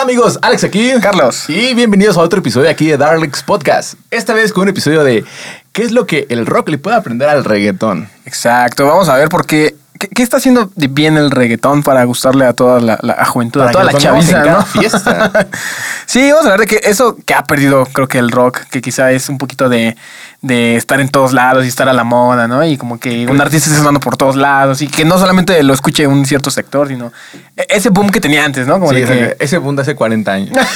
[0.00, 0.92] Hola amigos, Alex aquí.
[1.02, 1.44] Carlos.
[1.50, 3.96] Y bienvenidos a otro episodio aquí de Darlix Podcast.
[4.10, 5.26] Esta vez con un episodio de
[5.72, 8.08] ¿Qué es lo que el rock le puede aprender al reggaetón?
[8.24, 9.76] Exacto, vamos a ver por qué.
[9.98, 13.70] ¿Qué, qué está haciendo de bien el reggaetón para gustarle a toda la, juventud, a
[13.70, 14.64] toda la chaviza, ¿no?
[14.64, 15.48] fiesta.
[16.06, 18.80] sí, vamos a hablar de que eso que ha perdido, creo que el rock, que
[18.80, 19.98] quizá es un poquito de,
[20.42, 22.64] de estar en todos lados y estar a la moda, ¿no?
[22.64, 25.74] Y como que un artista esté sonando por todos lados y que no solamente lo
[25.74, 27.12] escuche un cierto sector, sino
[27.58, 28.80] e- ese boom que tenía antes, ¿no?
[28.80, 30.56] Como Sí, de que, ese boom de hace 40 años.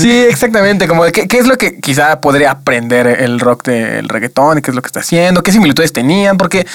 [0.00, 0.86] Sí, exactamente.
[0.86, 4.62] Como de qué, qué es lo que quizá podría aprender el rock del reggaetón y
[4.62, 6.66] qué es lo que está haciendo, qué similitudes tenían, porque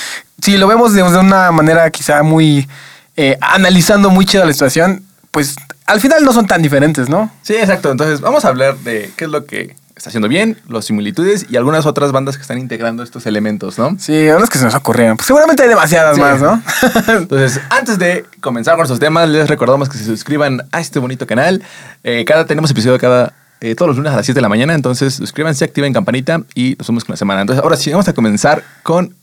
[0.41, 2.67] si lo vemos de, de una manera quizá muy
[3.15, 5.55] eh, analizando muy chida la situación, pues
[5.85, 7.31] al final no son tan diferentes, ¿no?
[7.43, 7.91] Sí, exacto.
[7.91, 11.57] Entonces vamos a hablar de qué es lo que está haciendo bien, las similitudes y
[11.57, 13.95] algunas otras bandas que están integrando estos elementos, ¿no?
[13.99, 15.17] Sí, unos que se nos ocurrieron.
[15.17, 16.21] Pues seguramente hay demasiadas Sí.
[16.21, 16.61] más, ¿no?
[17.07, 21.25] Entonces, antes de comenzar con estos temas, les recordamos que se suscriban a este bonito
[21.27, 21.63] canal.
[22.03, 24.75] Eh, cada tenemos episodio cada eh, todos los lunes a las 7 de la mañana,
[24.75, 27.41] entonces suscríbanse, activen campanita y nos vemos con la semana.
[27.41, 29.15] Entonces, ahora sí vamos a comenzar con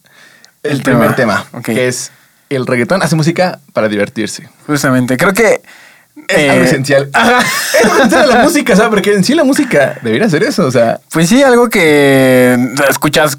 [0.64, 1.44] el, El primer tema.
[1.53, 2.11] tema, que es
[2.50, 4.48] el reggaetón hace música para divertirse.
[4.66, 5.16] Justamente.
[5.16, 5.61] Creo que.
[6.28, 7.10] Es eh, algo esencial.
[7.12, 7.14] es
[7.84, 8.90] algo esencial de la música, ¿sabes?
[8.90, 12.56] Porque en sí la música debería ser eso, o sea, Pues sí, algo que
[12.88, 13.36] escuchas.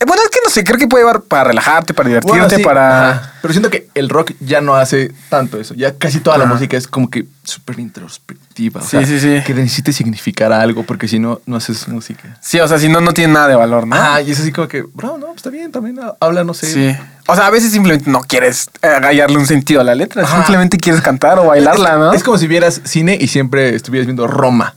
[0.00, 2.56] eh, Bueno, es que no sé, creo que puede llevar para relajarte, para divertirte, Bueno,
[2.56, 3.10] sí, para.
[3.10, 3.28] ajá.
[3.42, 5.74] Pero siento que el rock ya no hace tanto eso.
[5.74, 6.54] Ya casi toda la Ajá.
[6.54, 8.80] música es como que súper introspectiva.
[8.80, 9.40] o Sí, sea, sí, sí.
[9.44, 12.38] Que necesite significar algo porque si no, no haces música.
[12.40, 13.96] Sí, o sea, si no, no tiene nada de valor, ¿no?
[13.98, 16.66] Ah, y es así como que, bro, no, está bien, también habla, no sé.
[16.66, 16.96] Sí.
[17.32, 20.22] O sea, a veces simplemente no quieres hallarle un sentido a la letra.
[20.22, 20.36] Ajá.
[20.36, 22.12] Simplemente quieres cantar o bailarla, ¿no?
[22.12, 24.74] Es como si vieras cine y siempre estuvieras viendo Roma.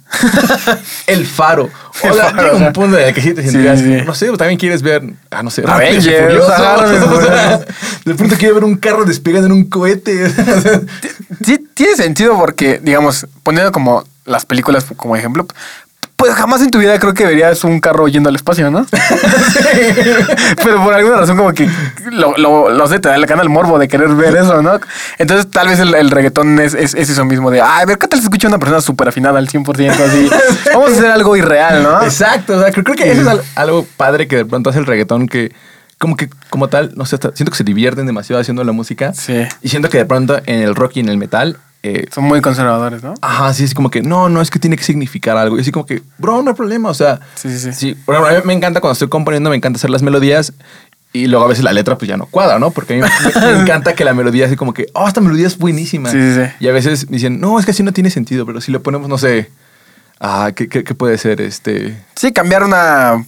[1.08, 1.70] el faro.
[2.04, 4.06] O sea, llega un punto en el que sí te Sí, sentirías, sí.
[4.06, 7.60] no sé, también quieres ver, ah, no sé, Avengers, O sea,
[8.06, 10.30] de pronto quiero ver un carro despegando en un cohete.
[11.46, 15.46] Sí, tiene sentido porque, digamos, poniendo como las películas como ejemplo,
[16.16, 18.86] pues jamás en tu vida creo que verías un carro yendo al espacio, ¿no?
[20.64, 21.70] Pero por alguna razón como que
[22.12, 24.80] lo, lo, lo sé, te da el canal morbo de querer ver eso, ¿no?
[25.18, 27.98] Entonces tal vez el, el reggaetón es, es, es eso mismo de, ay, a ver,
[27.98, 30.30] ¿qué tal se escucha una persona súper afinada al 100% así?
[30.74, 32.02] Vamos a hacer algo irreal, ¿no?
[32.04, 34.80] Exacto, o sea, creo, creo que eso es al- algo padre que de pronto hace
[34.80, 35.52] el reggaetón que
[35.98, 39.14] como que como tal, no sé, siento que se divierten demasiado haciendo la música.
[39.14, 39.46] Sí.
[39.62, 42.42] Y siento que de pronto en el rock y en el metal, eh, Son muy
[42.42, 43.14] conservadores, ¿no?
[43.22, 45.58] ajá, sí, es como que no, no, es que tiene que significar algo.
[45.58, 47.96] Y así como que, bro, no hay problema, o sea, Sí, sí, sí.
[48.06, 50.54] por ejemplo, a mí me encanta cuando estoy componiendo, me encanta hacer las melodías.
[51.14, 52.72] Y luego a veces la letra pues ya no cuadra, ¿no?
[52.72, 53.04] Porque a mí
[53.36, 56.10] me, me encanta que la melodía así como que, oh, esta melodía es buenísima.
[56.10, 56.50] Sí, sí, sí.
[56.60, 59.08] Y a veces dicen, no, es que así no tiene sentido, pero si le ponemos,
[59.08, 59.50] no sé,
[60.20, 61.40] ah, ¿qué, qué, qué puede ser?
[61.40, 61.98] Este...
[62.16, 63.24] Sí, cambiar una.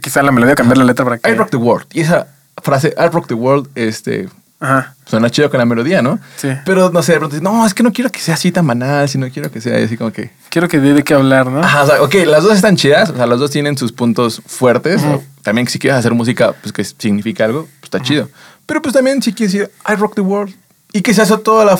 [0.00, 1.30] Quizá la melodía, cambiar la letra para que.
[1.30, 1.86] I rock the world.
[1.92, 2.28] Y esa
[2.62, 4.28] frase, I rock the world, este,
[4.58, 4.94] Ajá.
[5.06, 6.18] suena chido con la melodía, ¿no?
[6.36, 6.48] Sí.
[6.64, 9.06] Pero no sé, de pronto, no, es que no quiero que sea así tan banal,
[9.08, 10.30] sino quiero que sea así como que.
[10.48, 11.60] Quiero que dé de qué hablar, ¿no?
[11.60, 14.40] Ajá, o sea, ok, las dos están chidas, o sea, las dos tienen sus puntos
[14.46, 15.02] fuertes.
[15.02, 18.28] o También si quieres hacer música, pues que significa algo, pues está chido.
[18.64, 20.54] Pero pues también si quieres decir, I rock the world.
[20.92, 21.78] Y que se hace toda la,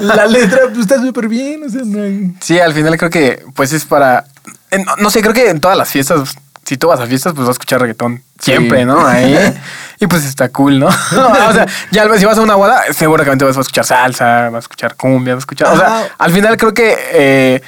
[0.00, 2.32] la letra, pues está súper bien, o sea, no hay...
[2.40, 4.26] Sí, al final creo que pues es para...
[4.70, 7.46] en- no sé, creo que en todas las fiestas, si tú vas a fiestas, pues
[7.46, 8.84] vas a escuchar reggaetón siempre, Sí.
[8.84, 9.06] ¿no?
[9.06, 9.36] Ahí.
[10.00, 10.86] y pues está cool, ¿no?
[11.48, 14.58] o sea, ya si vas a una boda, seguramente vas a escuchar salsa, vas a
[14.58, 15.68] escuchar cumbia, vas a escuchar...
[15.68, 16.96] O sea, al final creo que...
[17.12, 17.62] eh,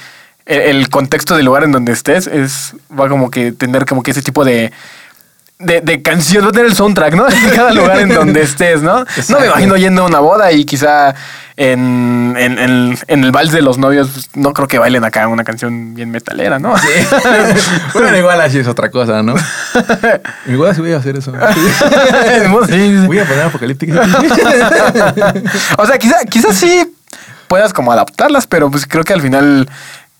[0.45, 4.11] el el contexto del lugar en donde estés es va como que tener como que
[4.11, 4.71] ese tipo de
[5.59, 7.27] de, de canción, va a tener el soundtrack, ¿no?
[7.29, 9.05] En cada lugar en donde estés, ¿no?
[9.29, 11.15] No me imagino yendo a una boda y quizá
[11.57, 15.27] en, en, en- en el vals de los novios, pues, no creo que bailen acá
[15.29, 16.73] una canción bien metalera, ¿no?
[17.93, 19.35] bueno, igual así es otra cosa, ¿no?
[20.47, 21.31] Igual sí voy a hacer eso.
[21.53, 21.61] Sí,
[22.67, 23.07] sí, sí.
[23.07, 24.01] Voy a poner apocalíptica.
[25.77, 26.93] O sea, quizá, quizás sí
[27.47, 29.69] puedas como adaptarlas, pero pues creo que al final,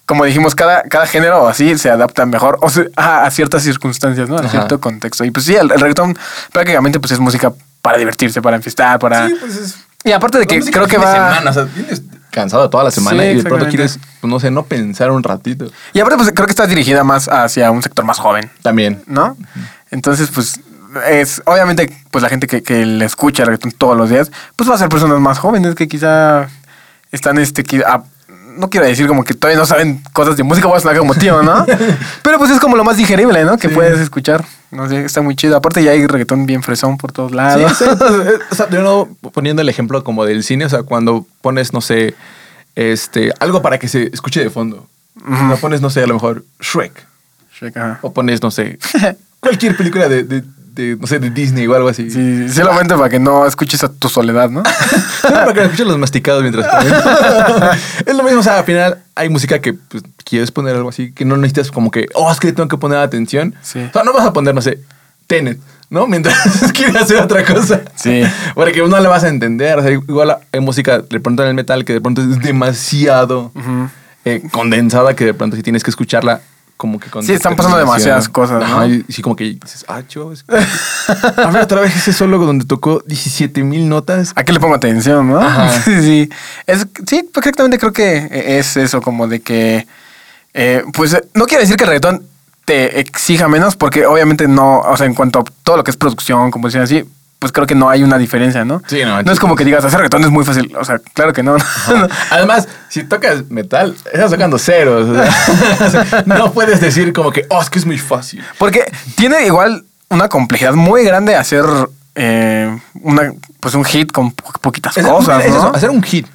[0.06, 4.38] como dijimos, cada, cada género así se adapta mejor o a, a ciertas circunstancias, ¿no?
[4.38, 4.50] A Ajá.
[4.50, 5.24] cierto contexto.
[5.26, 6.18] Y pues sí, el, el reggaetón
[6.52, 7.52] prácticamente pues es música
[7.82, 9.28] para divertirse, para enfiestar, para...
[9.28, 9.78] Sí, pues es...
[10.04, 11.12] Y aparte de que creo que va...
[11.34, 14.40] semana, o sea, vienes cansado toda la semana Sí, y de pronto quieres, pues, no
[14.40, 15.66] sé, no pensar un ratito.
[15.94, 19.02] Y aparte pues creo que está dirigida más hacia un sector más joven, También.
[19.08, 19.36] ¿no?
[19.90, 20.60] Entonces pues
[21.08, 24.70] es obviamente pues la gente que, que le escucha el reggaetón todos los días pues
[24.70, 26.48] va a ser personas más jóvenes que quizá
[27.12, 28.04] están este a-
[28.58, 31.14] no quiero decir como que todavía no saben cosas de música, voy a sonar como
[31.16, 31.66] tío, ¿no?
[32.24, 33.58] Pero pues es como lo más digerible, ¿no?
[33.58, 33.74] Que Sí.
[33.76, 34.44] puedes escuchar.
[34.72, 35.56] No sé, está muy chido.
[35.56, 37.78] Aparte ya hay reggaetón bien fresón por todos lados.
[37.78, 41.26] sí, eh, o sea, de nuevo, poniendo el ejemplo como del cine, o sea, cuando
[41.42, 42.14] pones, no sé,
[42.76, 44.88] este, algo para que se escuche de fondo.
[45.26, 46.92] O sea, pones, no sé, a lo mejor Shrek.
[47.58, 48.00] Shrek, ajá.
[48.02, 48.78] O pones, no sé,
[49.40, 50.44] cualquier película de, de
[50.76, 52.12] de, no sé, de Disney o algo así.
[52.12, 54.62] Sí, solamente para que no escuches a tu soledad, ¿no?
[55.24, 56.68] Para que escuches los masticados mientras
[58.06, 61.12] es lo mismo, o sea, al final hay música que pues, quieres poner algo así,
[61.14, 63.56] que no necesitas como que, oh, es que tengo que poner atención.
[63.62, 63.80] Sí.
[63.80, 64.80] O sea, no vas a poner, no sé,
[65.28, 66.08] Tenet, ¿no?
[66.08, 66.38] Mientras
[66.74, 67.82] quieres hacer otra cosa.
[67.96, 68.24] Sí.
[68.54, 69.80] Porque no le vas a entender.
[69.80, 73.52] O sea, igual hay música de pronto en el metal que de pronto es demasiado
[74.26, 76.42] eh, condensada que de pronto si tienes que escucharla
[76.78, 78.66] como que con Sí, están pasando demasiadas cosas, ¿no?
[78.66, 80.20] Ajá, y sí, como que dices, ah, que-
[81.42, 84.34] A ver, otra vez ese solo donde tocó 17 mil notas.
[84.36, 85.40] ¿A qué le pongo atención, no?
[85.40, 85.70] Ajá.
[85.86, 86.30] Sí, sí.
[86.68, 89.88] Es, sí, perfectamente creo que es eso, como de que.
[90.54, 92.24] eh, pues eh, no quiere decir que el reggaetón
[92.66, 95.98] te exija menos, porque obviamente no, o sea, en cuanto a todo lo que es
[95.98, 97.04] producción, como decían así,
[97.46, 98.82] pues creo que no hay una diferencia, ¿no?
[98.88, 100.76] Sí, no, No es como que digas, hacer reggaetón es muy fácil.
[100.80, 101.56] O sea, claro que no.
[102.32, 105.08] Además, si tocas metal, estás tocando ceros.
[105.80, 108.44] o sea, no puedes decir como que, oh, es que es muy fácil.
[108.58, 111.64] Porque tiene igual una complejidad muy grande hacer
[112.16, 115.58] eh, una, pues un hit con po- poquitas Es- cosas, es ¿no?
[115.60, 116.26] eso, hacer un hit.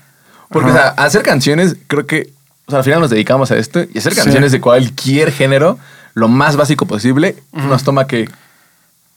[0.48, 0.78] Porque, Ajá.
[0.78, 2.30] o sea, hacer canciones, creo que,
[2.66, 4.20] o sea, al final nos dedicamos a esto y hacer Sí.
[4.22, 5.76] canciones de cualquier género,
[6.14, 8.28] lo más básico posible, nos toma que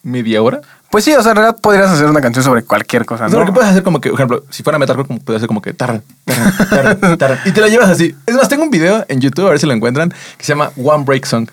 [0.03, 0.61] media hora.
[0.91, 3.39] Pues sí, o sea, en realidad podrías hacer una canción sobre cualquier cosa, ¿no?
[3.39, 5.61] lo que puedes hacer como que, por ejemplo, si fuera metalcore, como puedes hacer como
[5.61, 8.15] que tarran, tarran, tarran, tarran, y te la llevas así.
[8.27, 10.71] Es más, tengo un video en YouTube, a ver si lo encuentran, que se llama
[10.77, 11.49] One Break Song.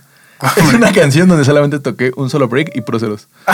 [0.57, 3.29] Es una canción donde solamente toqué un solo break y proceros.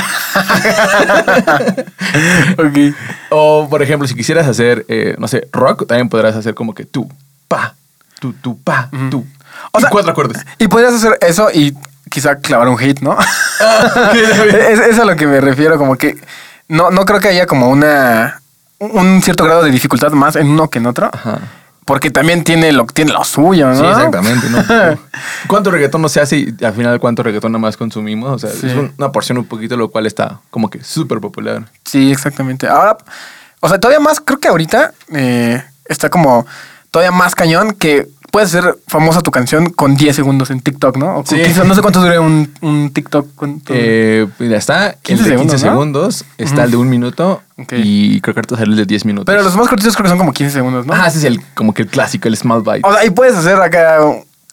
[2.59, 2.95] Ok.
[3.31, 6.85] O, por ejemplo, si quisieras hacer, eh, no sé, rock, también podrás hacer como que
[6.85, 7.09] tú,
[7.49, 7.75] pa,
[8.21, 9.27] tú, tú, pa, tú.
[9.73, 10.45] O Y sea- cuatro acordes.
[10.59, 11.75] Y podrías hacer eso y
[12.11, 13.17] quizá clavar un hit, ¿no?
[13.61, 16.17] Ah, es, es a lo que me refiero, como que
[16.69, 18.41] no, no creo que haya como una
[18.79, 21.09] un cierto grado de dificultad más en uno que en otro.
[21.13, 21.39] Ajá.
[21.87, 23.77] Porque también tiene lo, tiene lo suyo, ¿no?
[23.77, 24.51] Sí, exactamente.
[24.51, 24.65] ¿no?
[25.47, 28.31] ¿Cuánto reggaetón no se hace y al final cuánto reggaetón nada más consumimos?
[28.33, 28.67] O sea, Sí.
[28.67, 31.63] es un- una porción un poquito, lo cual está como que súper popular.
[31.85, 32.67] Sí, exactamente.
[32.67, 32.97] Ahora,
[33.61, 36.45] o sea, todavía más, creo que ahorita eh, está como
[36.91, 41.07] todavía más cañón que puedes hacer famosa tu canción con 10 segundos en TikTok, ¿no?
[41.13, 41.43] O con Sí.
[41.43, 43.29] 15, no sé cuánto dure un, un TikTok.
[43.35, 43.73] ¿cuánto?
[43.75, 45.71] Eh, mira, está 15 el de 15 segundos, ¿no?
[45.71, 47.41] segundos, está el de un minuto
[47.73, 49.25] y creo que ahorita sale el de 10 minutos.
[49.25, 50.93] Pero los más cortitos creo que son como 15 segundos, ¿no?
[50.93, 52.87] Ah, ese es el, como que el clásico, el small bite.
[52.87, 54.01] O sea, y puedes hacer acá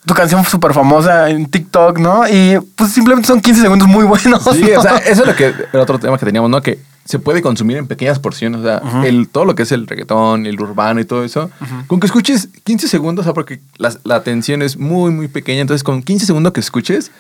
[0.06, 2.26] tu canción súper famosa en TikTok, ¿no?
[2.26, 4.44] Y pues simplemente son 15 segundos muy buenos.
[4.54, 4.80] Sí, ¿no?
[4.80, 6.62] o sea, eso es lo que el otro tema que teníamos, ¿no?
[6.62, 8.62] Que se puede consumir en pequeñas porciones.
[8.62, 11.52] O sea, el, todo lo que es el reggaetón, el urbano y todo eso.
[11.88, 15.62] Con que escuches 15 segundos, o sea, porque la, la atención es muy, muy pequeña.
[15.62, 17.12] Entonces, con 15 segundos que escuches,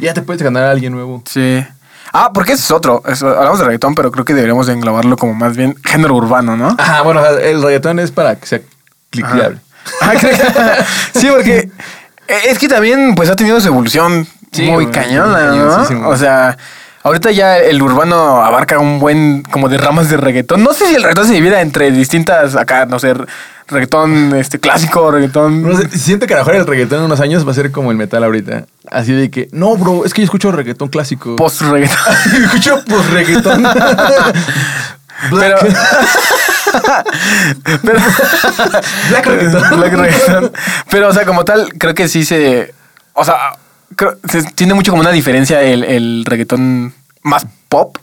[0.00, 1.22] ya te puedes ganar a alguien nuevo.
[1.28, 1.64] Sí.
[2.12, 3.02] Ah, porque ese es otro.
[3.04, 6.76] Hablamos de reggaetón, pero creo que deberíamos de englobarlo como más bien género urbano, ¿no?
[6.78, 8.60] Ajá, bueno, el reggaetón es para que sea
[9.10, 9.58] cliqueable.
[10.00, 10.12] Ah,
[11.14, 11.70] sí, porque
[12.28, 16.08] es que también pues ha tenido su evolución Sí, muy cañona, ¿no?
[16.08, 16.58] O sea,
[17.02, 20.62] ahorita ya el urbano abarca un buen como de ramas de reggaetón.
[20.62, 23.14] No sé si el reggaetón se divida entre distintas acá, no sé,
[23.68, 25.62] reggaetón este clásico, reggaetón.
[25.62, 27.72] No sé, siento que a lo mejor el reggaetón en unos años va a ser
[27.72, 28.66] como el metal ahorita.
[28.90, 31.36] Así de que, no, bro, es que yo escucho reggaetón clásico.
[31.36, 31.98] post reggaetón.
[32.44, 33.66] escucho post reggaetón.
[35.30, 35.56] Pero,
[37.82, 37.98] pero
[39.10, 39.78] Black reggaetón.
[39.78, 40.52] Black reggaetón.
[40.90, 42.74] Pero, o sea, como tal, creo que sí se.
[43.12, 43.52] O sea,
[43.96, 46.92] creo- se- tiene mucho como una diferencia el, el reggaetón
[47.22, 47.98] más pop.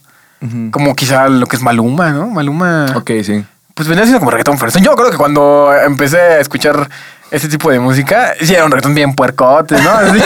[0.72, 2.28] Como quizá lo que es Maluma, ¿no?
[2.28, 2.86] Maluma.
[2.96, 3.44] Ok, sí.
[3.74, 4.84] Pues venía siendo como reggaetón fresón.
[4.84, 6.90] Yo creo que cuando empecé a escuchar
[7.30, 9.90] ese tipo de música, sí era un reggaetón bien puercote, ¿no?
[9.92, 10.20] Así.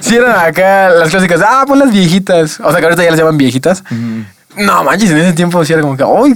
[0.00, 2.60] sí eran acá las clásicas, ah, pues las viejitas.
[2.60, 3.82] O sea, que ahorita ya las llaman viejitas.
[4.58, 6.34] No manches, en ese tiempo sí era como que, ¡ay!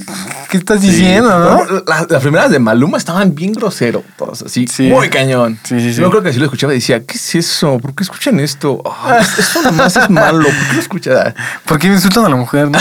[0.51, 1.83] ¿Qué estás diciendo, no?
[1.87, 4.89] Las, las primeras de Maluma estaban bien grosero, todos así, Sí.
[4.89, 5.59] muy cañón.
[5.63, 6.01] Sí, sí, sí.
[6.01, 7.79] Yo creo que si lo escuchaba decía, ¿qué es eso?
[7.79, 8.83] ¿Por qué escuchan esto?
[8.85, 10.43] Ah, esto nomás es malo.
[10.45, 11.35] ¿Por qué lo escuchan?
[11.65, 12.79] ¿Por qué insultan a la mujer, no?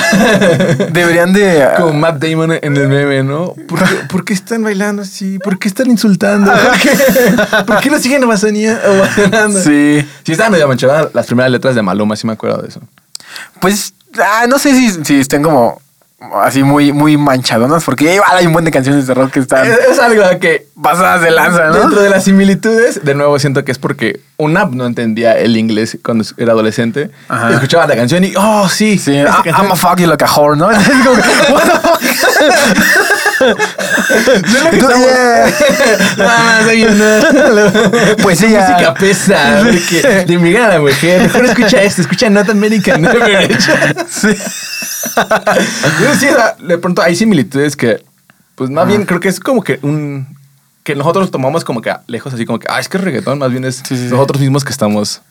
[0.91, 1.67] Deberían de.
[1.77, 3.53] Como Matt Damon en el meme, ¿no?
[3.67, 5.38] ¿Por qué, por qué están bailando así?
[5.39, 6.51] ¿Por qué están insultando?
[6.51, 6.91] ¿Por qué,
[7.67, 9.60] ¿Por qué lo siguen ovacionando?
[9.62, 10.05] Sí.
[10.25, 12.81] Sí, estaban medio manchadas las primeras letras de Maluma, sí me acuerdo de eso.
[13.60, 15.81] Pues, ah, no sé si, si estén como
[16.43, 19.65] así muy, muy manchadonas, porque igual hay un buen de canciones de rock que están
[19.65, 21.79] Es, es algo que pasadas de lanza, ¿no?
[21.79, 25.97] Dentro de las similitudes, de nuevo siento que es porque una no entendía el inglés
[26.03, 27.09] cuando era adolescente.
[27.29, 27.51] Ajá.
[27.53, 28.97] Escuchaba la canción y, oh, sí.
[28.97, 30.69] Sí, I- canción- I'm a fuck you like a whore, ¿no?
[30.79, 31.11] Es como
[31.55, 31.99] what the fuck?
[36.19, 36.59] Ah,
[38.21, 38.47] Pues ya.
[38.69, 41.21] Música pesa, porque de mirar a la mujer.
[41.23, 43.07] Mejor escucha esto, escucha Not American.
[44.09, 44.35] Sí.
[46.01, 48.03] Yo de pronto hay similitudes que,
[48.55, 50.27] pues más bien creo que es como que un.
[50.83, 53.51] que nosotros tomamos como que lejos, así como que, ah, es que es reggaetón, más
[53.51, 54.11] bien es Sí, sí, sí.
[54.11, 55.21] nosotros mismos que estamos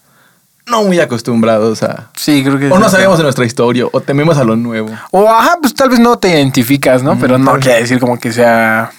[0.67, 2.11] no muy acostumbrados a...
[2.15, 4.91] Sí, creo que O no sabemos de nuestra historia, o tememos a lo nuevo.
[5.11, 7.19] O ajá, pues tal vez no te identificas, ¿no?
[7.19, 8.91] Pero no quiere decir como que sea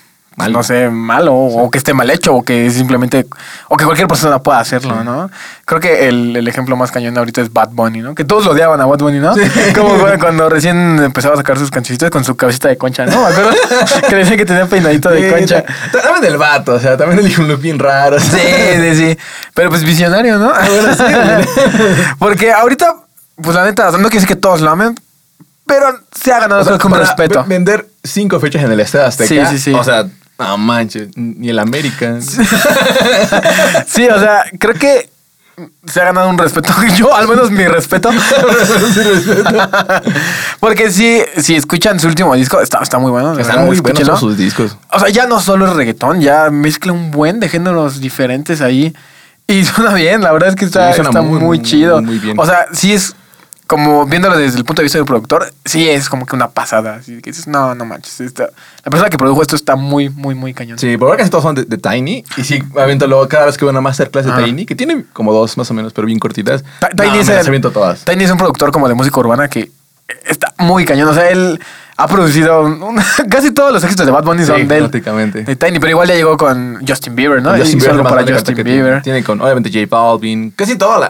[0.47, 3.25] no sé, malo, o que esté mal hecho, o que simplemente,
[3.67, 5.29] o que cualquier persona pueda hacerlo, ¿no?
[5.65, 8.15] Creo que el, el ejemplo más cañón ahorita es Bad Bunny, ¿no?
[8.15, 9.33] Que todos lo odiaban a Bad Bunny, ¿no?
[9.75, 13.21] Como bueno, cuando recién empezaba a sacar sus cancioncitas con su cabecita de concha, ¿no?
[13.21, 15.63] Me que decían que tenía peinadito de Sí, concha.
[15.91, 18.19] ta- También del vato, o sea, también eligió un look bien raro.
[18.19, 18.37] Sí,
[18.75, 19.17] sí, sí.
[19.53, 20.51] Pero pues visionario, ¿no?
[22.19, 22.95] Porque ahorita,
[23.41, 24.95] pues la neta, no quiere decir que todos lo amen,
[25.65, 27.43] pero se ha ganado O sea, para respeto.
[27.43, 29.47] ve- Vender cinco fechas en el Estadio Azteca.
[29.49, 29.73] Sí, sí, sí.
[29.73, 30.05] O sea,
[30.39, 32.17] no manches, ni el América.
[33.87, 35.09] Sí, o sea, creo que
[35.85, 36.73] se ha ganado un respeto.
[36.95, 38.09] Yo, al menos mi respeto.
[40.59, 43.37] Porque sí, si escuchan su último disco, está, está muy bueno.
[43.37, 44.07] Están muy buenos escúchenlo.
[44.07, 44.77] todos sus discos.
[44.91, 48.93] O sea, ya no solo es reggaetón, ya mezcla un buen de géneros diferentes ahí.
[49.47, 52.01] Y suena bien, la verdad es que está, Sí, está muy, muy, muy, chido.
[52.01, 52.37] muy bien.
[52.39, 53.15] O sea, sí es
[53.69, 56.95] como viéndolo desde el punto de vista del productor, sí es como que una pasada.
[56.95, 58.19] Así que dices, no, no manches.
[58.19, 58.49] esta-
[58.83, 60.79] la persona que produjo esto está muy, muy, muy cañón.
[60.79, 62.23] Sí, por ahora casi todos son de, de Tiny.
[62.37, 64.43] Y sí, aviento luego cada vez que veo una masterclass de Ajá.
[64.43, 66.63] Tiny, que tiene como dos más o menos, pero bien cortitas.
[66.79, 68.03] Ta- no, Tiny, me es el- todas.
[68.05, 69.69] Tiny es un productor como de música urbana que
[70.25, 71.07] está muy cañón.
[71.09, 71.59] O sea, él
[71.95, 72.75] ha producido
[73.29, 74.83] casi todos los éxitos de Bad Bunny Sí, son de él.
[74.89, 75.43] prácticamente.
[75.43, 77.55] De Tiny, pero igual ya llegó con Justin Bieber, ¿no?
[77.55, 78.81] Justin Bieber, para Justin que tiene.
[78.81, 79.01] Bieber.
[79.03, 80.49] Tiene con, obviamente, J Balvin.
[80.55, 81.07] Casi todos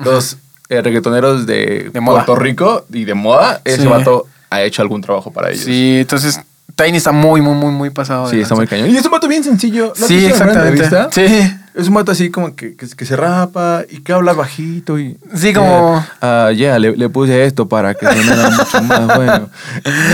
[0.00, 0.38] los
[0.74, 2.02] eh, reggaetoneros de, De.
[2.02, 5.64] Puerto Rico y de moda, ese vato ha hecho algún trabajo para ellos.
[5.64, 6.40] Sí, entonces
[6.74, 8.28] Tiny está muy, muy, muy, muy pasado.
[8.28, 8.90] Sí, está muy cañón.
[8.90, 9.92] Y es un vato bien sencillo.
[9.96, 10.88] ¿No has Sí, exactamente.
[11.12, 11.56] Sí.
[11.74, 15.16] Es un vato así como que, que, que se rapa y que habla bajito y...
[15.34, 19.50] Sí, como- Eh, Ah, ya, le, le puse esto para que sonara mucho más bueno.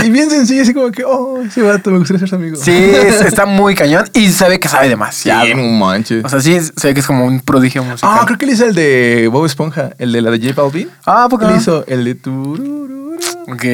[0.03, 2.55] Y bien sencillo, así como que, oh, ese vato me gustaría ser su amigo.
[2.57, 5.45] Sí, es- está muy cañón y se ve que sabe demasiado.
[5.45, 6.25] Sí, no manches.
[6.25, 8.09] O sea, sí, se ve que es como un prodigio musical.
[8.11, 10.89] Ah, creo que él hizo el de Bob Esponja, el de la de J Balvin.
[11.05, 11.57] Ah, ¿por qué Él no?
[11.57, 13.17] hizo el de turururu.
[13.47, 13.65] Ok.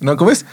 [0.00, 0.16] ¿No?
[0.18, 0.44] ¿Cómo es?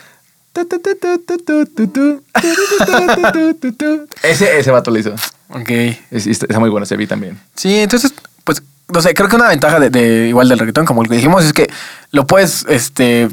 [4.24, 5.14] ese, ese vato lo hizo.
[5.50, 5.70] Ok.
[6.12, 7.40] Es, está muy bueno ese beat también.
[7.56, 8.62] Sí, entonces, pues,
[8.92, 11.54] no sé, creo que una ventaja de, igual del reggaetón, como lo que dijimos, es
[11.54, 11.70] que
[12.12, 13.30] lo puedes, este,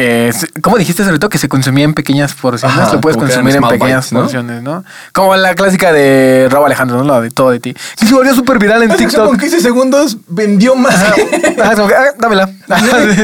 [0.00, 2.92] eh, ¿Cómo dijiste sobre todo que se consumía en pequeñas porciones?
[2.92, 4.20] Lo puedes consumir en pequeñas bites, ¿no?
[4.20, 4.84] porciones, ¿no?
[5.12, 7.04] Como la clásica de Rob Alejandro, ¿no?
[7.04, 7.74] La de todo de ti.
[7.98, 9.26] Que se volvió súper viral en TikTok.
[9.26, 10.94] Con 15 segundos vendió más.
[10.94, 11.14] Ajá.
[11.62, 12.48] Ajá, ah, dámela.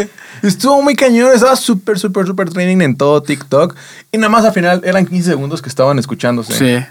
[0.48, 3.74] Estuvo muy cañón, estaba súper, súper, súper training en todo TikTok.
[4.12, 6.52] Y nada más al final eran 15 segundos que estaban escuchándose.
[6.56, 6.86] Sí.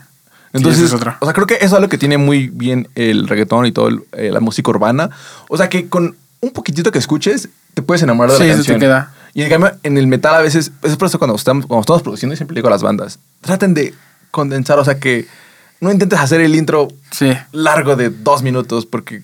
[0.53, 3.27] Entonces, Sí, es o sea, creo que eso es algo que tiene muy bien el
[3.27, 5.09] reggaetón y todo el- eh, la música urbana.
[5.49, 8.55] O sea, que con un poquitito que escuches, te puedes enamorar de Sí, la te
[8.57, 8.79] canción.
[8.79, 9.13] queda.
[9.33, 12.03] Y en cambio, en el metal a veces, es por eso cuando estamos, cuando estamos
[12.03, 13.95] produciendo, siempre digo a las bandas, traten de
[14.29, 15.27] condensar, o sea, que
[15.81, 17.33] no intentes hacer el intro Sí.
[17.51, 19.23] largo de dos minutos, porque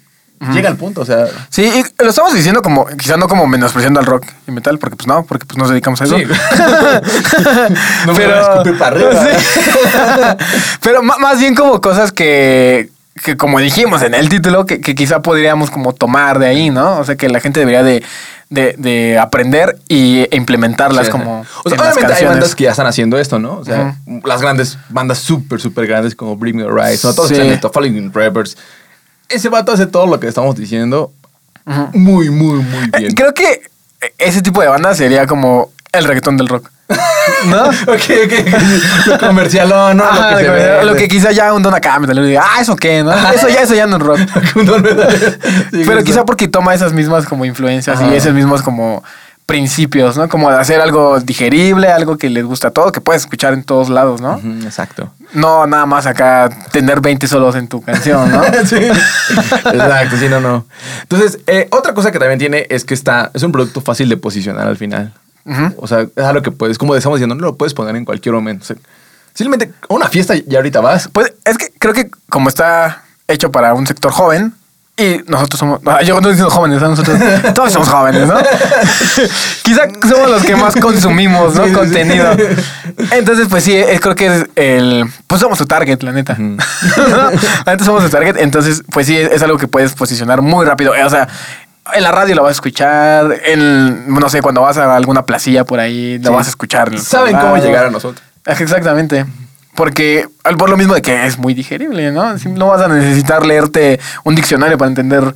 [0.54, 1.28] llega al punto, o sea...
[1.50, 4.96] Sí, y lo estamos diciendo como, quizá no como menospreciando al rock y metal, porque
[4.96, 6.18] pues no, porque pues nos dedicamos a eso.
[6.18, 6.24] Sí.
[8.06, 9.12] No me a escupir para arriba.
[10.40, 10.46] Sí.
[10.82, 12.90] Pero más bien como cosas que,
[13.24, 17.00] que como dijimos en el título, que, que quizá podríamos como tomar de ahí, ¿no?
[17.00, 18.04] O sea, que la gente debería de,
[18.50, 22.56] de, de aprender y, e implementarlas Sí, como O sea, en las obviamente hay bandas
[22.56, 23.58] que ya están haciendo esto, ¿no?
[23.58, 27.14] O sea, las grandes bandas súper, súper grandes como Bring Me the Rise, ¿no?
[27.14, 27.60] Todos Sí.
[27.74, 28.58] Falling in Reverse.
[29.30, 31.12] Ese vato hace todo lo que estamos diciendo
[31.94, 33.14] muy, muy, muy Eh, bien.
[33.14, 33.62] Creo que
[34.18, 36.70] ese tipo de banda sería como el reggaetón del rock.
[37.46, 37.64] ¿No?
[37.88, 39.06] ok, ok.
[39.06, 40.86] Lo comercial, no, no, Ajá, lo que se lo, ve.
[40.86, 43.12] lo que quizá ya un don acá me diga, ah, eso qué, ¿no?
[43.32, 44.20] Eso ya, eso ya no es rock.
[45.72, 48.12] Sí, Pero quizá porque toma esas mismas como influencias Ajá.
[48.12, 49.04] y esos mismos como
[49.50, 50.30] principios, ¿no?
[50.30, 53.64] Como de hacer algo digerible, algo que les gusta a todos, que puedes escuchar en
[53.64, 54.40] todos lados, ¿no?
[54.64, 55.12] Exacto.
[55.34, 58.44] No nada más acá tener 20 solos en tu canción, ¿no?
[58.66, 58.76] sí.
[58.76, 60.68] Exacto, sí, no, no.
[61.02, 64.18] Entonces, eh, otra cosa que también tiene es que está, es un producto fácil de
[64.18, 65.16] posicionar al final.
[65.78, 68.36] O sea, es algo que puedes, como estamos diciendo, no lo puedes poner en cualquier
[68.36, 68.62] momento.
[68.66, 68.76] O sea,
[69.34, 71.08] simplemente a una fiesta y ahorita vas.
[71.12, 74.54] Pues es que creo que como está hecho para un sector joven,
[75.00, 76.90] y nosotros somos, ah, yo no diciendo jóvenes, ¿no?
[76.90, 77.18] nosotros
[77.56, 78.36] todos somos jóvenes, ¿no?
[79.64, 81.66] Quizá somos los que más consumimos, ¿no?
[81.66, 81.72] Sí.
[81.74, 82.36] Contenido.
[83.12, 86.36] Entonces, pues sí, es- creo que es el, pues somos su target, la neta.
[87.66, 90.94] La neta somos su target, entonces, pues sí, es algo que puedes posicionar muy rápido.
[91.06, 91.28] O sea,
[91.94, 95.64] en la radio lo vas a escuchar, en, no sé, cuando vas a alguna placilla
[95.64, 96.36] por ahí, lo Sí.
[96.36, 96.90] vas a escuchar.
[96.94, 98.24] en Saben cómo llegar a nosotros.
[98.46, 99.26] Exactamente.
[99.80, 102.36] Porque por lo mismo de que es muy digerible, ¿no?
[102.50, 105.34] No vas a necesitar leerte un diccionario para entender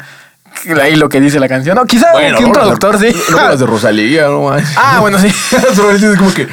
[0.81, 1.77] ahí lo que dice la canción.
[1.77, 2.07] No, quizá
[2.37, 3.15] que un traductor, sí.
[3.29, 4.51] luego las de Rosalía, no.
[4.75, 5.27] Ah, bueno, sí.
[5.27, 6.49] Es como que.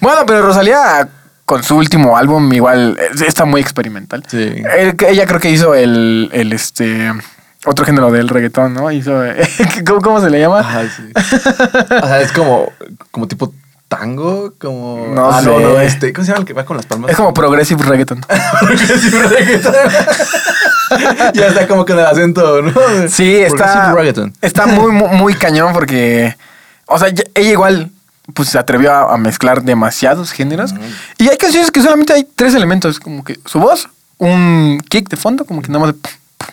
[0.00, 1.06] Bueno, pero Rosalía
[1.44, 4.24] con su último álbum igual está muy experimental.
[4.26, 4.62] Sí.
[5.06, 7.12] Ella creo que hizo el, el este
[7.66, 8.90] otro género del reggaetón, ¿no?
[8.90, 9.20] Hizo,
[9.86, 10.60] ¿cómo, cómo se le llama?
[10.60, 11.12] Ajá, sí.
[11.14, 12.72] O sea, es como,
[13.10, 13.52] como tipo
[13.96, 15.06] tango, como...
[15.14, 15.46] No ah, sé.
[15.46, 17.10] no, no, este, ¿cómo se llama el que va con las palmas?
[17.10, 18.20] Es como progressive reggaeton.
[18.60, 19.74] Progressive reggaeton.
[21.34, 22.72] ya está como con el acento, ¿no?
[23.08, 24.32] Sí, está, Progressive reggaeton.
[24.40, 26.36] está muy, muy, muy cañón porque,
[26.86, 27.90] o sea, ella igual
[28.32, 30.74] pues se atrevió a, a mezclar demasiados géneros.
[31.18, 35.16] Y hay canciones que solamente hay tres elementos, como que su voz, un kick de
[35.16, 35.94] fondo, como que nada más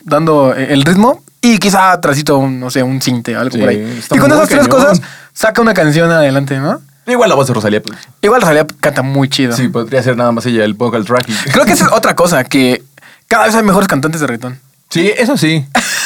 [0.03, 4.03] dando el ritmo y quizá atrásito, un, no sé, un cinte, algo Sí, por ahí.
[4.11, 5.01] Y con esas tres cosas
[5.33, 6.81] saca una canción adelante, ¿no?
[7.11, 7.97] Igual la voz de Rosalía, pues.
[8.21, 9.55] Igual Rosalía canta muy chido.
[9.55, 11.27] Sí, podría ser nada más ella el vocal track.
[11.29, 12.83] y- Creo que esa es otra cosa, que
[13.27, 14.59] cada vez hay mejores cantantes de reggaetón.
[14.89, 15.65] Sí, eso sí.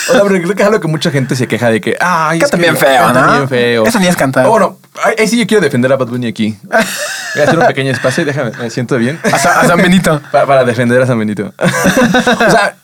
[0.09, 2.37] O sea, pero creo que es algo que mucha gente se queja de que, ay,
[2.37, 3.33] es Canta que bien feo, canta ¿no?
[3.33, 3.85] bien feo.
[3.87, 4.45] Eso ni es cantar.
[4.45, 6.55] Oh, bueno, ahí, ahí sí yo quiero defender a Bad Bunny aquí.
[6.61, 9.19] Voy a hacer un pequeño espacio y déjame, me siento bien.
[9.23, 10.21] A, Sa- a San Benito.
[10.31, 11.51] Pa- Para, defender a San Benito.
[11.59, 12.75] o sea,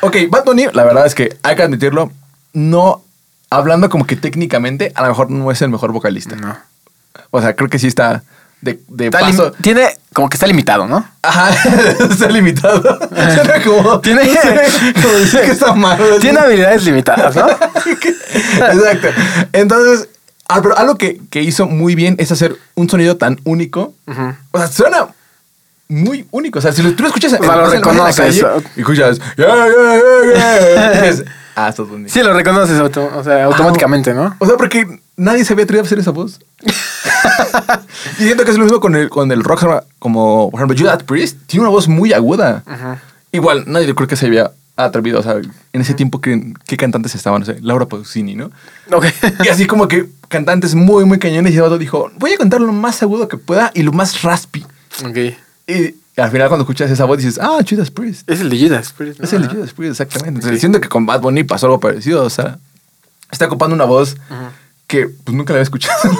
[0.00, 2.10] ok, Bad Bunny, la verdad es que hay que admitirlo,
[2.54, 3.02] no,
[3.50, 6.36] hablando como que técnicamente, a lo mejor no es el mejor vocalista.
[6.36, 6.56] No.
[7.30, 8.22] O sea, creo que sí está
[8.60, 9.52] de, de Está lim- paso.
[9.62, 11.04] tiene como que está limitado, ¿no?
[11.22, 11.50] Ajá,
[12.10, 12.82] está limitado.
[13.10, 16.18] Suena como, Tiene- no sé, como decir que está malo.
[16.18, 17.48] Tiene habilidades limitadas, ¿no?
[17.48, 19.08] Exacto.
[19.52, 20.08] Entonces,
[20.48, 23.94] ah, pero algo que, que hizo muy bien es hacer un sonido tan único.
[24.52, 25.06] O sea, suena
[25.88, 26.58] muy único.
[26.58, 28.42] O sea, si tú lo escuchas en, O sea, lo en la reconoces.
[28.44, 29.66] calle y escuchas, yeah, yeah,
[30.34, 31.24] yeah, yeah, dices,
[31.56, 31.72] ah.
[32.06, 34.36] Sí, lo reconoces auto- o sea, automáticamente, ¿no?
[34.38, 36.40] O sea, porque nadie se había atrevido a hacer esa voz.
[38.18, 39.64] y siento que es lo mismo con el, con el rock,
[39.98, 42.62] como, por ejemplo, Judas Priest, tiene una voz muy aguda.
[43.32, 45.34] Igual, nadie creo que se había atrevido, o sea,
[45.72, 47.40] en ese tiempo, ¿qué, qué cantantes estaban?
[47.40, 48.50] No sé, Laura Pausini, ¿no?
[48.92, 49.06] Ok.
[49.44, 52.72] Y así como que cantantes muy, muy cañones y el dijo, voy a cantar lo
[52.72, 54.64] más agudo que pueda y lo más raspy.
[55.04, 55.16] ok.
[55.66, 58.28] Y al final cuando escuchas esa voz dices, ah, Judas Priest.
[58.28, 59.24] Es el de Judas Priest, ¿no?
[59.24, 60.38] Es el de Judas Priest, exactamente.
[60.40, 60.60] Entonces, Sí.
[60.60, 62.24] siento que con Bad Bunny pasó algo parecido.
[62.24, 62.58] O sea,
[63.30, 64.16] está ocupando una voz
[64.90, 65.96] que pues nunca la había escuchado.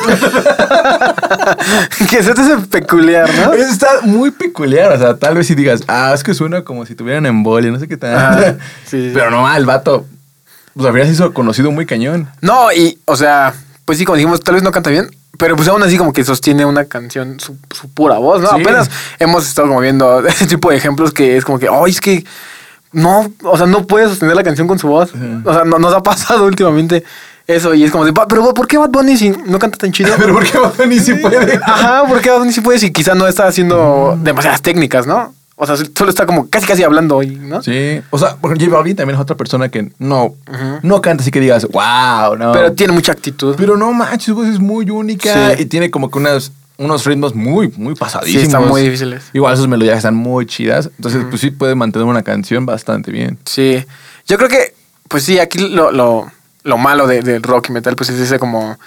[2.08, 3.52] que se te hace peculiar, ¿no?
[3.52, 4.92] Está muy peculiar.
[4.92, 7.80] O sea, tal vez si digas, ah, es que suena como si tuvieran embolia, no
[7.80, 8.60] sé qué tal.
[8.86, 9.10] Sí.
[9.12, 10.06] Pero no, el vato,
[10.74, 12.28] pues se hizo conocido muy cañón.
[12.40, 13.54] No, y, o sea,
[13.84, 16.22] pues sí, como dijimos, tal vez no canta bien, pero pues aún así como que
[16.24, 18.50] sostiene una canción su, su pura voz, ¿no?
[18.50, 18.60] Sí.
[18.60, 22.00] Apenas hemos estado como viendo ese tipo de ejemplos que es como que, ay, es
[22.00, 22.24] que
[22.92, 25.12] no, o sea, no puede sostener la canción con su voz.
[25.44, 27.04] O sea, no, nos ha pasado últimamente
[27.54, 29.92] eso y es como de, "Pa- pero ¿por qué Bad Bunny si no canta tan
[29.92, 30.12] chido?
[30.18, 31.58] Pero ¿por qué Bad Bunny sí puede?
[31.62, 35.34] Ajá, ¿por qué Bad Bunny sí puede si quizá no está haciendo demasiadas técnicas, ¿no?
[35.56, 37.62] O sea, solo está como casi casi hablando, y, ¿no?
[37.62, 40.34] Sí, o sea, por ejemplo, J Balvin también es otra persona que no,
[40.82, 42.52] no canta así que digas, wow, no.
[42.52, 43.54] Pero tiene mucha actitud.
[43.58, 45.62] Pero no manches, su voz es muy única Sí.
[45.62, 48.40] y tiene como que unas, unos ritmos muy, muy pasadísimos.
[48.40, 49.24] Sí, están muy difíciles.
[49.34, 50.88] Igual sus melodías están muy chidas.
[50.96, 53.36] Entonces, pues sí puede mantener una canción bastante bien.
[53.44, 53.84] Sí.
[54.26, 54.74] Yo creo que,
[55.08, 56.32] pues sí, aquí lo, lo,
[56.64, 58.78] lo malo de- del rock y metal, pues es ese como,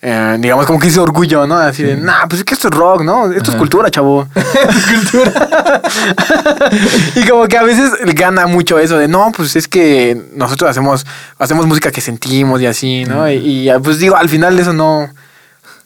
[0.00, 1.56] eh, digamos, como que ese orgullo, ¿no?
[1.56, 3.30] Así de, nah, pues es que esto es rock, ¿no?
[3.32, 4.26] Esto es cultura, chavo.
[4.34, 5.80] es cultura.
[7.16, 11.06] y como que a veces gana mucho eso de, no, pues es que nosotros hacemos,
[11.38, 13.30] hacemos música que sentimos y así, ¿no?
[13.30, 15.08] Y, y, pues digo, al final eso no,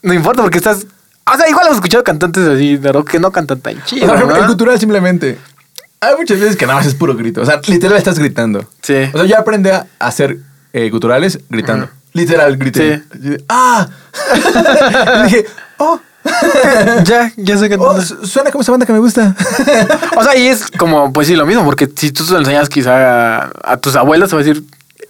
[0.01, 0.85] no importa porque estás...
[1.31, 4.07] O sea, igual hemos escuchado cantantes así de rock que no cantan tan O chido,
[4.07, 4.33] sea, ¿no?
[4.35, 5.37] el cultural simplemente.
[5.99, 7.41] Hay muchas veces que nada más es puro grito.
[7.41, 8.65] O sea, literal estás gritando.
[8.81, 9.09] Sí.
[9.13, 10.37] O sea, yo aprendí a hacer
[10.73, 11.89] eh, guturales gritando.
[12.13, 13.03] Literal, grité.
[13.21, 13.37] Sí.
[13.47, 13.87] ¡Ah!
[15.19, 15.45] y dije,
[15.77, 15.99] ¡Oh!
[17.05, 19.35] ya, ya sé que oh, su- suena como esa banda que me gusta.
[20.17, 22.69] O sea, y es como, pues sí, lo mismo, porque si tú se lo enseñas
[22.69, 24.63] quizá a, a tus abuelos, te va a decir,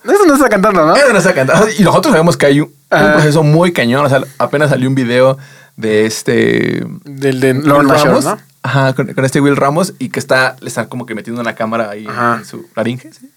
[0.04, 0.96] eso no está cantando, ¿no?
[0.96, 1.67] Eso no está cantando.
[1.78, 4.06] Y nosotros sabemos que hay un, proceso muy cañón.
[4.06, 5.38] O sea, apenas salió un video
[5.76, 6.86] de este.
[7.04, 8.26] Del de Lord Ramos.
[8.26, 8.38] ¿no?
[8.63, 11.56] Ajá, con, con este Will Ramos y que está, le están como que metiendo una
[11.56, 12.38] cámara ahí Ajá.
[12.39, 13.13] en su laringe.
[13.13, 13.30] ¿sí?